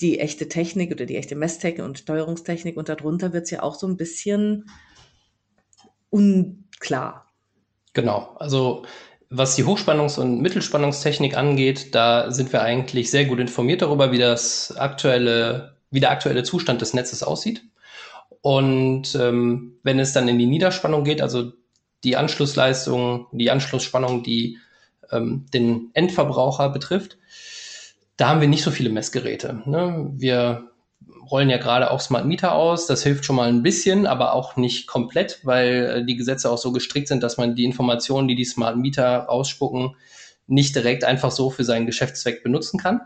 die 0.00 0.20
echte 0.20 0.48
Technik 0.48 0.92
oder 0.92 1.06
die 1.06 1.16
echte 1.16 1.34
Messtechnik 1.34 1.84
und 1.84 1.98
Steuerungstechnik 1.98 2.76
und 2.76 2.88
darunter 2.88 3.32
wird 3.32 3.44
es 3.44 3.50
ja 3.50 3.62
auch 3.62 3.74
so 3.74 3.86
ein 3.86 3.96
bisschen 3.96 4.70
unklar. 6.10 7.26
Genau, 7.92 8.36
also 8.38 8.84
was 9.30 9.56
die 9.56 9.64
Hochspannungs- 9.64 10.18
und 10.18 10.40
Mittelspannungstechnik 10.40 11.36
angeht, 11.36 11.94
da 11.94 12.30
sind 12.30 12.52
wir 12.52 12.62
eigentlich 12.62 13.10
sehr 13.10 13.24
gut 13.24 13.38
informiert 13.38 13.82
darüber, 13.82 14.10
wie 14.12 14.18
das 14.18 14.76
aktuelle, 14.76 15.76
wie 15.90 16.00
der 16.00 16.10
aktuelle 16.10 16.42
Zustand 16.42 16.80
des 16.80 16.94
Netzes 16.94 17.22
aussieht. 17.22 17.62
Und 18.42 19.14
ähm, 19.14 19.78
wenn 19.82 19.98
es 19.98 20.12
dann 20.12 20.26
in 20.26 20.38
die 20.38 20.46
Niederspannung 20.46 21.04
geht, 21.04 21.20
also 21.20 21.52
die 22.04 22.16
Anschlussleistung, 22.16 23.26
die 23.32 23.50
Anschlussspannung, 23.50 24.22
die 24.22 24.58
ähm, 25.10 25.46
den 25.52 25.90
Endverbraucher 25.94 26.70
betrifft, 26.70 27.18
da 28.16 28.28
haben 28.28 28.40
wir 28.40 28.48
nicht 28.48 28.62
so 28.62 28.70
viele 28.70 28.90
Messgeräte. 28.90 29.62
Ne? 29.64 30.10
Wir 30.12 30.70
rollen 31.30 31.48
ja 31.50 31.58
gerade 31.58 31.90
auch 31.90 32.00
Smart 32.00 32.26
Meter 32.26 32.54
aus. 32.54 32.86
Das 32.86 33.02
hilft 33.02 33.24
schon 33.24 33.36
mal 33.36 33.48
ein 33.48 33.62
bisschen, 33.62 34.06
aber 34.06 34.34
auch 34.34 34.56
nicht 34.56 34.86
komplett, 34.86 35.40
weil 35.44 35.84
äh, 35.84 36.04
die 36.04 36.16
Gesetze 36.16 36.50
auch 36.50 36.58
so 36.58 36.72
gestrickt 36.72 37.08
sind, 37.08 37.22
dass 37.22 37.36
man 37.36 37.54
die 37.54 37.64
Informationen, 37.64 38.28
die 38.28 38.34
die 38.34 38.44
Smart 38.44 38.76
Meter 38.76 39.30
ausspucken, 39.30 39.96
nicht 40.46 40.74
direkt 40.74 41.04
einfach 41.04 41.30
so 41.30 41.50
für 41.50 41.64
seinen 41.64 41.86
Geschäftszweck 41.86 42.42
benutzen 42.42 42.78
kann. 42.78 43.00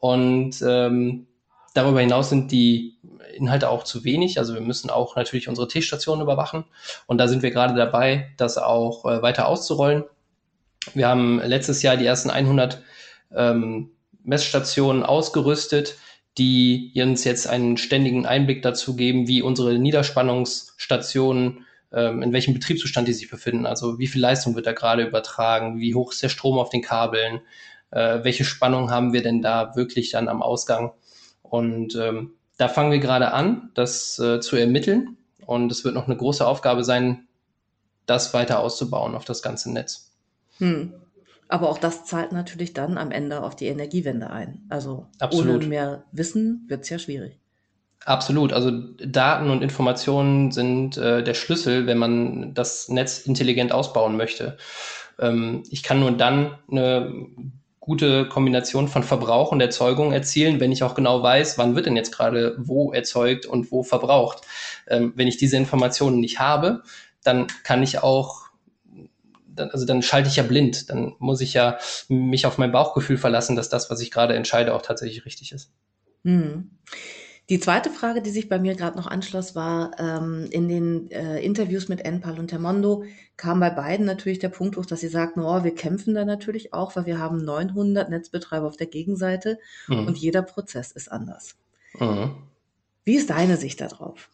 Und 0.00 0.62
ähm, 0.66 1.28
darüber 1.74 2.00
hinaus 2.00 2.28
sind 2.28 2.50
die 2.50 2.96
Inhalte 3.34 3.68
auch 3.68 3.84
zu 3.84 4.04
wenig. 4.04 4.38
Also 4.38 4.54
wir 4.54 4.60
müssen 4.60 4.90
auch 4.90 5.16
natürlich 5.16 5.48
unsere 5.48 5.68
T-Stationen 5.68 6.22
überwachen. 6.22 6.64
Und 7.06 7.18
da 7.18 7.28
sind 7.28 7.42
wir 7.42 7.50
gerade 7.50 7.74
dabei, 7.74 8.32
das 8.36 8.58
auch 8.58 9.04
äh, 9.04 9.22
weiter 9.22 9.48
auszurollen. 9.48 10.04
Wir 10.94 11.08
haben 11.08 11.40
letztes 11.40 11.82
Jahr 11.82 11.96
die 11.96 12.06
ersten 12.06 12.30
100 12.30 12.82
ähm, 13.34 13.90
Messstationen 14.24 15.02
ausgerüstet, 15.02 15.96
die 16.38 16.92
uns 16.96 17.24
jetzt 17.24 17.46
einen 17.46 17.76
ständigen 17.76 18.26
Einblick 18.26 18.62
dazu 18.62 18.96
geben, 18.96 19.28
wie 19.28 19.42
unsere 19.42 19.78
Niederspannungsstationen, 19.78 21.66
ähm, 21.92 22.22
in 22.22 22.32
welchem 22.32 22.54
Betriebszustand 22.54 23.06
die 23.06 23.12
sich 23.12 23.30
befinden. 23.30 23.66
Also 23.66 23.98
wie 23.98 24.06
viel 24.06 24.22
Leistung 24.22 24.54
wird 24.54 24.66
da 24.66 24.72
gerade 24.72 25.04
übertragen, 25.04 25.78
wie 25.78 25.94
hoch 25.94 26.12
ist 26.12 26.22
der 26.22 26.30
Strom 26.30 26.58
auf 26.58 26.70
den 26.70 26.82
Kabeln, 26.82 27.40
äh, 27.90 28.20
welche 28.22 28.44
Spannung 28.44 28.90
haben 28.90 29.12
wir 29.12 29.22
denn 29.22 29.42
da 29.42 29.76
wirklich 29.76 30.10
dann 30.10 30.28
am 30.28 30.42
Ausgang. 30.42 30.92
Und 31.42 31.94
ähm, 31.96 32.32
da 32.62 32.68
fangen 32.68 32.92
wir 32.92 33.00
gerade 33.00 33.32
an, 33.32 33.72
das 33.74 34.20
äh, 34.20 34.38
zu 34.38 34.54
ermitteln. 34.54 35.16
Und 35.44 35.72
es 35.72 35.84
wird 35.84 35.96
noch 35.96 36.06
eine 36.06 36.16
große 36.16 36.46
Aufgabe 36.46 36.84
sein, 36.84 37.26
das 38.06 38.32
weiter 38.34 38.60
auszubauen 38.60 39.16
auf 39.16 39.24
das 39.24 39.42
ganze 39.42 39.72
Netz. 39.72 40.12
Hm. 40.58 40.92
Aber 41.48 41.68
auch 41.68 41.78
das 41.78 42.04
zahlt 42.04 42.30
natürlich 42.30 42.72
dann 42.72 42.98
am 42.98 43.10
Ende 43.10 43.42
auf 43.42 43.56
die 43.56 43.66
Energiewende 43.66 44.30
ein. 44.30 44.62
Also 44.68 45.08
Absolut. 45.18 45.56
ohne 45.56 45.66
mehr 45.66 46.04
Wissen 46.12 46.64
wird 46.68 46.84
es 46.84 46.88
ja 46.88 47.00
schwierig. 47.00 47.40
Absolut. 48.04 48.52
Also 48.52 48.70
Daten 48.70 49.50
und 49.50 49.62
Informationen 49.62 50.52
sind 50.52 50.96
äh, 50.96 51.24
der 51.24 51.34
Schlüssel, 51.34 51.86
wenn 51.88 51.98
man 51.98 52.54
das 52.54 52.88
Netz 52.88 53.18
intelligent 53.18 53.72
ausbauen 53.72 54.16
möchte. 54.16 54.56
Ähm, 55.18 55.64
ich 55.68 55.82
kann 55.82 55.98
nur 55.98 56.12
dann 56.12 56.58
eine 56.70 57.12
gute 57.82 58.28
Kombination 58.28 58.86
von 58.86 59.02
Verbrauch 59.02 59.50
und 59.50 59.60
Erzeugung 59.60 60.12
erzielen, 60.12 60.60
wenn 60.60 60.70
ich 60.70 60.84
auch 60.84 60.94
genau 60.94 61.20
weiß, 61.20 61.58
wann 61.58 61.74
wird 61.74 61.86
denn 61.86 61.96
jetzt 61.96 62.12
gerade 62.12 62.54
wo 62.56 62.92
erzeugt 62.92 63.44
und 63.44 63.72
wo 63.72 63.82
verbraucht. 63.82 64.42
Ähm, 64.86 65.12
wenn 65.16 65.26
ich 65.26 65.36
diese 65.36 65.56
Informationen 65.56 66.20
nicht 66.20 66.38
habe, 66.38 66.84
dann 67.24 67.48
kann 67.64 67.82
ich 67.82 67.98
auch 67.98 68.42
dann, 69.46 69.70
also 69.70 69.84
dann 69.84 70.00
schalte 70.00 70.28
ich 70.28 70.36
ja 70.36 70.44
blind. 70.44 70.90
Dann 70.90 71.14
muss 71.18 71.40
ich 71.40 71.54
ja 71.54 71.76
mich 72.08 72.46
auf 72.46 72.56
mein 72.56 72.70
Bauchgefühl 72.70 73.18
verlassen, 73.18 73.56
dass 73.56 73.68
das, 73.68 73.90
was 73.90 74.00
ich 74.00 74.12
gerade 74.12 74.34
entscheide, 74.34 74.74
auch 74.74 74.82
tatsächlich 74.82 75.26
richtig 75.26 75.50
ist. 75.50 75.72
Hm. 76.24 76.70
Die 77.52 77.60
zweite 77.60 77.90
Frage, 77.90 78.22
die 78.22 78.30
sich 78.30 78.48
bei 78.48 78.58
mir 78.58 78.74
gerade 78.74 78.96
noch 78.96 79.06
anschloss, 79.06 79.54
war 79.54 79.90
ähm, 79.98 80.48
in 80.50 80.68
den 80.68 81.10
äh, 81.10 81.38
Interviews 81.40 81.86
mit 81.90 82.02
Enpal 82.02 82.38
und 82.38 82.48
Termondo 82.48 83.04
kam 83.36 83.60
bei 83.60 83.68
beiden 83.68 84.06
natürlich 84.06 84.38
der 84.38 84.48
Punkt 84.48 84.78
hoch, 84.78 84.86
dass 84.86 85.00
sie 85.00 85.08
sagten, 85.08 85.40
oh, 85.40 85.62
wir 85.62 85.74
kämpfen 85.74 86.14
da 86.14 86.24
natürlich 86.24 86.72
auch, 86.72 86.96
weil 86.96 87.04
wir 87.04 87.18
haben 87.18 87.44
900 87.44 88.08
Netzbetreiber 88.08 88.66
auf 88.66 88.78
der 88.78 88.86
Gegenseite 88.86 89.58
mhm. 89.86 90.06
und 90.06 90.16
jeder 90.16 90.40
Prozess 90.40 90.92
ist 90.92 91.12
anders. 91.12 91.56
Mhm. 92.00 92.30
Wie 93.04 93.16
ist 93.16 93.28
deine 93.28 93.58
Sicht 93.58 93.82
darauf? 93.82 94.30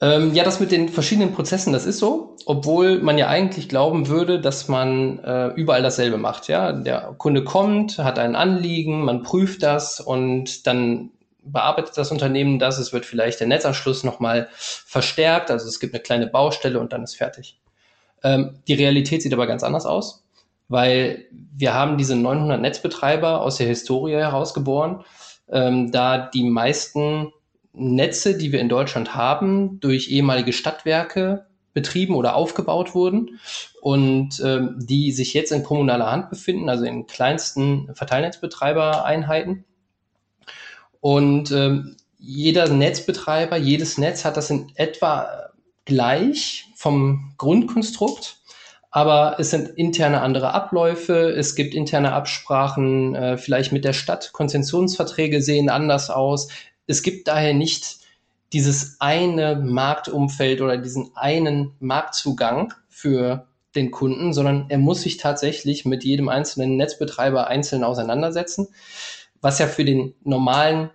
Ähm, 0.00 0.32
ja, 0.32 0.44
das 0.44 0.60
mit 0.60 0.70
den 0.70 0.90
verschiedenen 0.90 1.32
Prozessen, 1.32 1.72
das 1.72 1.86
ist 1.86 1.98
so, 1.98 2.36
obwohl 2.46 3.00
man 3.00 3.18
ja 3.18 3.26
eigentlich 3.26 3.68
glauben 3.68 4.06
würde, 4.06 4.40
dass 4.40 4.68
man 4.68 5.18
äh, 5.24 5.48
überall 5.56 5.82
dasselbe 5.82 6.18
macht. 6.18 6.46
Ja, 6.46 6.70
der 6.70 7.16
Kunde 7.18 7.42
kommt, 7.42 7.98
hat 7.98 8.20
ein 8.20 8.36
Anliegen, 8.36 9.04
man 9.04 9.24
prüft 9.24 9.64
das 9.64 9.98
und 9.98 10.68
dann 10.68 11.10
bearbeitet 11.52 11.96
das 11.96 12.10
Unternehmen 12.10 12.58
das. 12.58 12.78
Es 12.78 12.92
wird 12.92 13.06
vielleicht 13.06 13.40
der 13.40 13.46
Netzanschluss 13.46 14.04
nochmal 14.04 14.48
verstärkt, 14.52 15.50
also 15.50 15.66
es 15.66 15.80
gibt 15.80 15.94
eine 15.94 16.02
kleine 16.02 16.26
Baustelle 16.26 16.80
und 16.80 16.92
dann 16.92 17.02
ist 17.02 17.16
fertig. 17.16 17.58
Ähm, 18.22 18.58
die 18.68 18.74
Realität 18.74 19.22
sieht 19.22 19.32
aber 19.32 19.46
ganz 19.46 19.62
anders 19.62 19.86
aus, 19.86 20.24
weil 20.68 21.26
wir 21.56 21.74
haben 21.74 21.98
diese 21.98 22.16
900 22.16 22.60
Netzbetreiber 22.60 23.40
aus 23.40 23.56
der 23.56 23.66
Historie 23.66 24.14
herausgeboren, 24.14 25.04
ähm, 25.50 25.90
da 25.90 26.18
die 26.18 26.44
meisten 26.44 27.32
Netze, 27.72 28.36
die 28.36 28.52
wir 28.52 28.60
in 28.60 28.68
Deutschland 28.68 29.14
haben, 29.14 29.80
durch 29.80 30.08
ehemalige 30.08 30.52
Stadtwerke 30.52 31.46
betrieben 31.72 32.16
oder 32.16 32.34
aufgebaut 32.34 32.94
wurden 32.94 33.38
und 33.80 34.40
ähm, 34.44 34.76
die 34.78 35.12
sich 35.12 35.34
jetzt 35.34 35.52
in 35.52 35.62
kommunaler 35.62 36.10
Hand 36.10 36.30
befinden, 36.30 36.68
also 36.68 36.84
in 36.84 37.06
kleinsten 37.06 37.94
Verteilnetzbetreibereinheiten. 37.94 39.64
Und 41.00 41.50
ähm, 41.50 41.96
jeder 42.18 42.68
Netzbetreiber, 42.68 43.56
jedes 43.56 43.98
Netz 43.98 44.24
hat 44.24 44.36
das 44.36 44.50
in 44.50 44.70
etwa 44.74 45.50
gleich 45.84 46.66
vom 46.76 47.32
Grundkonstrukt, 47.38 48.36
aber 48.90 49.36
es 49.38 49.50
sind 49.50 49.68
interne 49.70 50.20
andere 50.20 50.52
Abläufe, 50.52 51.30
es 51.30 51.54
gibt 51.54 51.74
interne 51.74 52.12
Absprachen, 52.12 53.14
äh, 53.14 53.38
vielleicht 53.38 53.72
mit 53.72 53.84
der 53.84 53.92
Stadt, 53.92 54.32
Konzessionsverträge 54.32 55.42
sehen 55.42 55.70
anders 55.70 56.10
aus, 56.10 56.48
es 56.86 57.02
gibt 57.02 57.28
daher 57.28 57.54
nicht 57.54 57.98
dieses 58.52 58.96
eine 59.00 59.56
Marktumfeld 59.56 60.60
oder 60.60 60.76
diesen 60.76 61.12
einen 61.14 61.72
Marktzugang 61.78 62.74
für 62.88 63.46
den 63.76 63.92
Kunden, 63.92 64.32
sondern 64.32 64.66
er 64.68 64.78
muss 64.78 65.02
sich 65.02 65.16
tatsächlich 65.16 65.84
mit 65.84 66.02
jedem 66.02 66.28
einzelnen 66.28 66.76
Netzbetreiber 66.76 67.46
einzeln 67.46 67.84
auseinandersetzen, 67.84 68.68
was 69.40 69.58
ja 69.58 69.66
für 69.66 69.84
den 69.84 70.14
normalen 70.22 70.90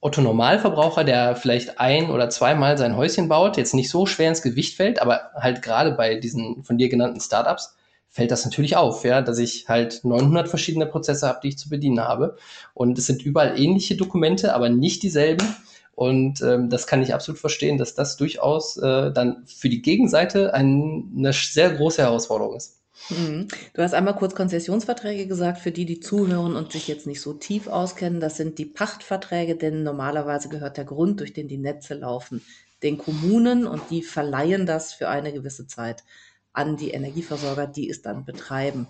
Otto 0.00 0.22
Normalverbraucher, 0.22 1.04
der 1.04 1.36
vielleicht 1.36 1.78
ein 1.78 2.10
oder 2.10 2.30
zweimal 2.30 2.78
sein 2.78 2.96
Häuschen 2.96 3.28
baut, 3.28 3.58
jetzt 3.58 3.74
nicht 3.74 3.90
so 3.90 4.06
schwer 4.06 4.28
ins 4.30 4.42
Gewicht 4.42 4.76
fällt, 4.76 5.02
aber 5.02 5.30
halt 5.34 5.60
gerade 5.60 5.92
bei 5.92 6.14
diesen 6.14 6.64
von 6.64 6.78
dir 6.78 6.88
genannten 6.88 7.20
Startups 7.20 7.76
fällt 8.08 8.30
das 8.30 8.44
natürlich 8.44 8.76
auf, 8.76 9.04
ja, 9.04 9.22
dass 9.22 9.38
ich 9.38 9.68
halt 9.68 10.00
900 10.02 10.48
verschiedene 10.48 10.86
Prozesse 10.86 11.28
habe, 11.28 11.40
die 11.42 11.48
ich 11.48 11.58
zu 11.58 11.68
bedienen 11.68 12.00
habe. 12.00 12.36
Und 12.74 12.98
es 12.98 13.06
sind 13.06 13.22
überall 13.22 13.58
ähnliche 13.58 13.96
Dokumente, 13.96 14.54
aber 14.54 14.68
nicht 14.68 15.02
dieselben. 15.02 15.46
Und 15.94 16.40
ähm, 16.40 16.70
das 16.70 16.86
kann 16.86 17.02
ich 17.02 17.14
absolut 17.14 17.38
verstehen, 17.38 17.78
dass 17.78 17.94
das 17.94 18.16
durchaus 18.16 18.78
äh, 18.78 19.12
dann 19.12 19.44
für 19.46 19.68
die 19.68 19.82
Gegenseite 19.82 20.54
ein, 20.54 21.12
eine 21.16 21.32
sehr 21.32 21.70
große 21.70 22.02
Herausforderung 22.02 22.56
ist. 22.56 22.79
Mhm. 23.08 23.48
Du 23.72 23.82
hast 23.82 23.94
einmal 23.94 24.14
kurz 24.14 24.34
Konzessionsverträge 24.34 25.26
gesagt, 25.26 25.58
für 25.58 25.72
die, 25.72 25.86
die 25.86 26.00
zuhören 26.00 26.54
und 26.54 26.72
sich 26.72 26.86
jetzt 26.88 27.06
nicht 27.06 27.20
so 27.20 27.32
tief 27.32 27.66
auskennen. 27.66 28.20
Das 28.20 28.36
sind 28.36 28.58
die 28.58 28.66
Pachtverträge, 28.66 29.56
denn 29.56 29.82
normalerweise 29.82 30.48
gehört 30.48 30.76
der 30.76 30.84
Grund, 30.84 31.20
durch 31.20 31.32
den 31.32 31.48
die 31.48 31.58
Netze 31.58 31.94
laufen, 31.94 32.42
den 32.82 32.98
Kommunen 32.98 33.66
und 33.66 33.82
die 33.90 34.02
verleihen 34.02 34.66
das 34.66 34.92
für 34.92 35.08
eine 35.08 35.32
gewisse 35.32 35.66
Zeit 35.66 36.04
an 36.52 36.76
die 36.76 36.90
Energieversorger, 36.90 37.66
die 37.66 37.88
es 37.88 38.02
dann 38.02 38.24
betreiben. 38.24 38.86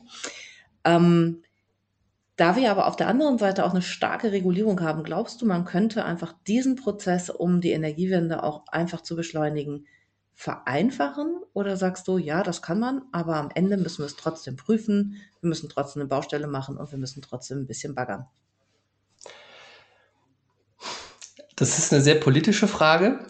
Ähm, 0.85 1.43
da 2.37 2.57
wir 2.57 2.71
aber 2.71 2.87
auf 2.87 2.97
der 2.97 3.09
anderen 3.09 3.37
Seite 3.37 3.67
auch 3.67 3.73
eine 3.73 3.83
starke 3.83 4.33
Regulierung 4.33 4.81
haben, 4.81 5.03
glaubst 5.05 5.43
du, 5.43 5.47
man 5.47 5.67
könnte 5.67 6.07
einfach 6.07 6.35
diesen 6.47 6.75
Prozess, 6.75 7.29
um 7.29 7.61
die 7.61 7.73
Energiewende 7.73 8.43
auch 8.43 8.67
einfach 8.69 9.03
zu 9.03 9.15
beschleunigen, 9.15 9.87
vereinfachen? 10.41 11.43
Oder 11.53 11.77
sagst 11.77 12.09
du, 12.09 12.19
ja, 12.19 12.43
das 12.43 12.63
kann 12.63 12.81
man, 12.81 13.03
aber 13.13 13.37
am 13.37 13.51
Ende 13.55 13.77
müssen 13.77 13.99
wir 13.99 14.07
es 14.07 14.17
trotzdem 14.17 14.57
prüfen, 14.57 15.17
wir 15.41 15.49
müssen 15.49 15.69
trotzdem 15.69 16.03
eine 16.03 16.09
Baustelle 16.09 16.47
machen 16.47 16.77
und 16.77 16.91
wir 16.91 16.99
müssen 16.99 17.23
trotzdem 17.23 17.59
ein 17.59 17.67
bisschen 17.67 17.95
baggern? 17.95 18.27
Das 21.57 21.79
ist 21.79 21.93
eine 21.93 22.03
sehr 22.03 22.15
politische 22.15 22.69
Frage 22.69 23.21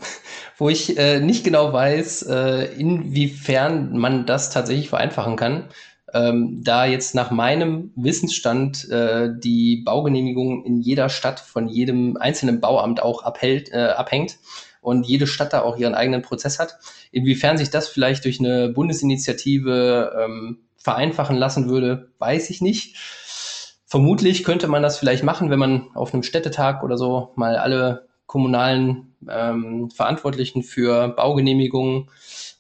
wo 0.61 0.69
ich 0.69 0.99
äh, 0.99 1.21
nicht 1.21 1.43
genau 1.43 1.73
weiß, 1.73 2.23
äh, 2.29 2.65
inwiefern 2.75 3.97
man 3.97 4.27
das 4.27 4.51
tatsächlich 4.51 4.91
vereinfachen 4.91 5.37
kann. 5.37 5.65
Ähm, 6.13 6.61
da 6.63 6.85
jetzt 6.85 7.15
nach 7.15 7.31
meinem 7.31 7.93
Wissensstand 7.97 8.89
äh, 8.91 9.31
die 9.35 9.79
Baugenehmigung 9.79 10.67
in 10.67 10.81
jeder 10.83 11.09
Stadt 11.09 11.41
von 11.41 11.67
jedem 11.69 12.19
einzelnen 12.19 12.61
Bauamt 12.61 13.03
auch 13.03 13.23
abhält, 13.23 13.73
äh, 13.73 13.95
abhängt 13.97 14.37
und 14.81 15.07
jede 15.07 15.27
Stadt 15.27 15.53
da 15.53 15.63
auch 15.63 15.77
ihren 15.77 15.95
eigenen 15.95 16.23
Prozess 16.23 16.59
hat. 16.59 16.79
Inwiefern 17.13 17.59
sich 17.59 17.71
das 17.71 17.89
vielleicht 17.89 18.25
durch 18.25 18.41
eine 18.41 18.69
Bundesinitiative 18.69 20.19
ähm, 20.19 20.59
vereinfachen 20.77 21.37
lassen 21.37 21.69
würde, 21.69 22.11
weiß 22.19 22.51
ich 22.51 22.61
nicht. 22.61 22.97
Vermutlich 23.85 24.45
könnte 24.45 24.69
man 24.69 24.83
das 24.83 24.99
vielleicht 24.99 25.25
machen, 25.25 25.51
wenn 25.51 25.59
man 25.59 25.89
auf 25.95 26.15
einem 26.15 26.23
Städtetag 26.23 26.83
oder 26.83 26.97
so 26.97 27.33
mal 27.35 27.57
alle 27.57 28.09
kommunalen 28.27 29.17
ähm, 29.29 29.91
Verantwortlichen 29.91 30.63
für 30.63 31.09
Baugenehmigungen 31.09 32.09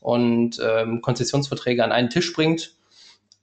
und 0.00 0.60
ähm, 0.60 1.00
Konzessionsverträge 1.00 1.84
an 1.84 1.92
einen 1.92 2.10
Tisch 2.10 2.32
bringt. 2.32 2.74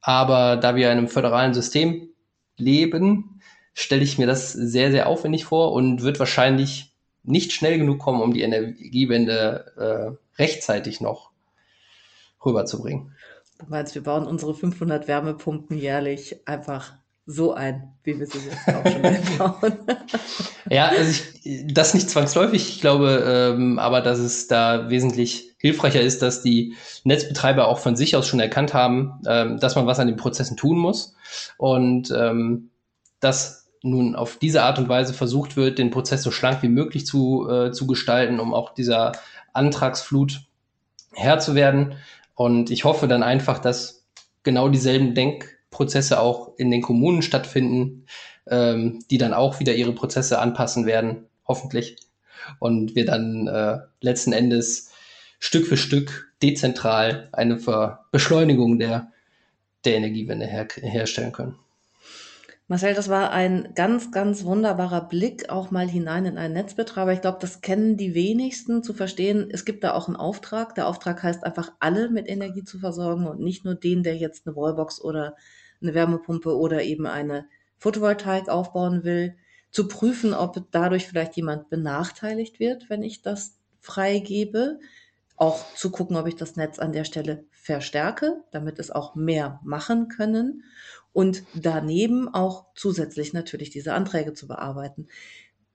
Aber 0.02 0.58
da 0.58 0.76
wir 0.76 0.92
in 0.92 0.98
einem 0.98 1.08
föderalen 1.08 1.54
System 1.54 2.10
leben, 2.58 3.40
stelle 3.74 4.04
ich 4.04 4.18
mir 4.18 4.28
das 4.28 4.52
sehr, 4.52 4.92
sehr 4.92 5.08
aufwendig 5.08 5.46
vor 5.46 5.72
und 5.72 6.02
wird 6.02 6.20
wahrscheinlich 6.20 6.92
nicht 7.28 7.52
schnell 7.54 7.78
genug 7.78 8.00
kommen, 8.00 8.22
um 8.22 8.34
die 8.34 8.42
Energiewende 8.42 10.18
äh, 10.38 10.42
rechtzeitig 10.42 11.02
noch 11.02 11.32
rüberzubringen. 12.46 13.14
Du 13.60 13.66
meinst, 13.68 13.96
wir 13.96 14.04
bauen 14.04 14.28
unsere 14.28 14.54
500 14.54 15.08
Wärmepumpen 15.08 15.78
jährlich 15.78 16.48
einfach 16.48 16.94
so 17.26 17.54
ein, 17.54 17.94
wie 18.04 18.18
wir 18.18 18.26
sie 18.26 18.40
jetzt 18.40 18.68
auch 18.70 18.90
schon 18.90 19.04
einbauen. 19.04 19.78
Ja, 20.70 20.88
also 20.90 21.24
ich, 21.44 21.74
das 21.74 21.94
nicht 21.94 22.10
zwangsläufig. 22.10 22.68
Ich 22.68 22.82
glaube 22.82 23.24
ähm, 23.26 23.80
aber, 23.80 24.02
dass 24.02 24.20
es 24.20 24.48
da 24.48 24.90
wesentlich 24.90 25.56
hilfreicher 25.60 26.02
ist, 26.02 26.22
dass 26.22 26.42
die 26.42 26.76
Netzbetreiber 27.06 27.70
auch 27.70 27.80
von 27.80 27.96
sich 27.96 28.18
aus 28.18 28.28
schon 28.28 28.42
erkannt 28.42 28.74
haben, 28.74 29.22
ähm, 29.26 29.60
dass 29.62 29.76
man 29.78 29.88
was 29.88 30.00
an 30.00 30.08
den 30.08 30.18
Prozessen 30.18 30.58
tun 30.58 30.78
muss 30.78 31.16
und 31.58 32.12
ähm, 32.12 32.72
dass 33.22 33.67
nun 33.90 34.16
auf 34.16 34.38
diese 34.38 34.64
Art 34.64 34.80
und 34.80 34.90
Weise 34.90 35.14
versucht 35.14 35.58
wird, 35.58 35.80
den 35.80 35.92
Prozess 35.92 36.24
so 36.24 36.32
schlank 36.32 36.62
wie 36.62 36.70
möglich 36.70 37.06
zu, 37.06 37.50
äh, 37.50 37.72
zu 37.72 37.88
gestalten, 37.88 38.40
um 38.40 38.54
auch 38.54 38.74
dieser 38.74 39.14
Antragsflut 39.54 40.42
Herr 41.14 41.40
zu 41.40 41.56
werden. 41.56 41.96
Und 42.36 42.70
ich 42.70 42.84
hoffe 42.84 43.08
dann 43.08 43.24
einfach, 43.24 43.60
dass 43.60 44.06
genau 44.44 44.70
dieselben 44.70 45.16
Denkprozesse 45.16 46.20
auch 46.20 46.54
in 46.58 46.72
den 46.72 46.82
Kommunen 46.82 47.22
stattfinden, 47.22 48.06
ähm, 48.48 49.00
die 49.10 49.18
dann 49.18 49.34
auch 49.34 49.60
wieder 49.60 49.74
ihre 49.74 49.94
Prozesse 49.94 50.40
anpassen 50.40 50.86
werden, 50.86 51.26
hoffentlich. 51.48 51.98
Und 52.60 52.96
wir 52.96 53.06
dann 53.06 53.48
äh, 53.48 53.80
letzten 54.00 54.32
Endes 54.32 54.92
Stück 55.40 55.68
für 55.68 55.78
Stück 55.78 56.34
dezentral 56.42 57.30
eine 57.32 57.60
Beschleunigung 58.12 58.80
der, 58.80 59.12
der 59.86 59.96
Energiewende 59.96 60.46
her 60.46 60.68
herstellen 60.82 61.32
können. 61.32 61.56
Marcel, 62.70 62.94
das 62.94 63.08
war 63.08 63.32
ein 63.32 63.70
ganz, 63.76 64.12
ganz 64.12 64.44
wunderbarer 64.44 65.08
Blick 65.08 65.50
auch 65.50 65.72
mal 65.72 65.88
hinein 65.88 66.26
in 66.26 66.38
einen 66.38 66.54
Netzbetreiber. 66.54 67.14
Ich 67.14 67.22
glaube, 67.22 67.38
das 67.40 67.62
kennen 67.62 67.96
die 67.96 68.14
wenigsten 68.14 68.84
zu 68.84 68.94
verstehen. 68.94 69.48
Es 69.50 69.64
gibt 69.64 69.86
da 69.86 69.94
auch 69.94 70.08
einen 70.08 70.18
Auftrag. 70.18 70.76
Der 70.76 70.86
Auftrag 70.88 71.24
heißt 71.24 71.46
einfach, 71.46 71.72
alle 71.80 72.10
mit 72.10 72.28
Energie 72.28 72.66
zu 72.66 72.78
versorgen 72.78 73.26
und 73.26 73.40
nicht 73.40 73.64
nur 73.64 73.76
den, 73.76 74.04
der 74.04 74.18
jetzt 74.18 74.46
eine 74.46 74.58
Wallbox 74.58 75.00
oder 75.02 75.38
eine 75.82 75.94
Wärmepumpe 75.94 76.58
oder 76.58 76.84
eben 76.84 77.06
eine 77.06 77.46
Photovoltaik 77.78 78.50
aufbauen 78.50 79.06
will. 79.06 79.38
Zu 79.72 79.88
prüfen, 79.88 80.34
ob 80.34 80.62
dadurch 80.72 81.08
vielleicht 81.08 81.38
jemand 81.38 81.70
benachteiligt 81.70 82.60
wird, 82.60 82.90
wenn 82.90 83.02
ich 83.02 83.22
das 83.22 83.60
freigebe. 83.80 84.80
Auch 85.38 85.74
zu 85.74 85.90
gucken, 85.90 86.18
ob 86.18 86.28
ich 86.28 86.36
das 86.36 86.58
Netz 86.58 86.80
an 86.80 86.92
der 86.92 87.06
Stelle 87.06 87.46
verstärke, 87.52 88.44
damit 88.52 88.78
es 88.78 88.92
auch 88.92 89.16
mehr 89.16 89.62
machen 89.64 90.10
können 90.10 90.64
und 91.18 91.46
daneben 91.56 92.32
auch 92.32 92.68
zusätzlich 92.76 93.34
natürlich 93.34 93.72
diese 93.72 93.96
Anträge 93.96 94.36
zu 94.36 94.48
bearbeiten. 94.48 95.08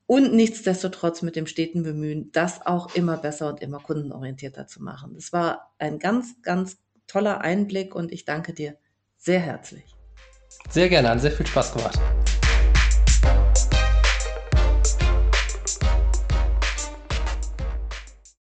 Und 0.06 0.32
nichtsdestotrotz 0.32 1.22
mit 1.22 1.34
dem 1.34 1.48
steten 1.48 1.82
Bemühen, 1.82 2.30
das 2.30 2.64
auch 2.64 2.94
immer 2.94 3.16
besser 3.16 3.48
und 3.48 3.60
immer 3.60 3.80
kundenorientierter 3.80 4.68
zu 4.68 4.84
machen. 4.84 5.14
Das 5.16 5.32
war 5.32 5.74
ein 5.78 5.98
ganz, 5.98 6.40
ganz 6.42 6.76
toller 7.08 7.40
Einblick 7.40 7.92
und 7.96 8.12
ich 8.12 8.24
danke 8.24 8.52
dir 8.54 8.76
sehr 9.16 9.40
herzlich. 9.40 9.96
Sehr 10.70 10.88
gerne, 10.88 11.08
hat 11.08 11.20
sehr 11.20 11.32
viel 11.32 11.46
Spaß 11.46 11.72
gemacht. 11.72 11.98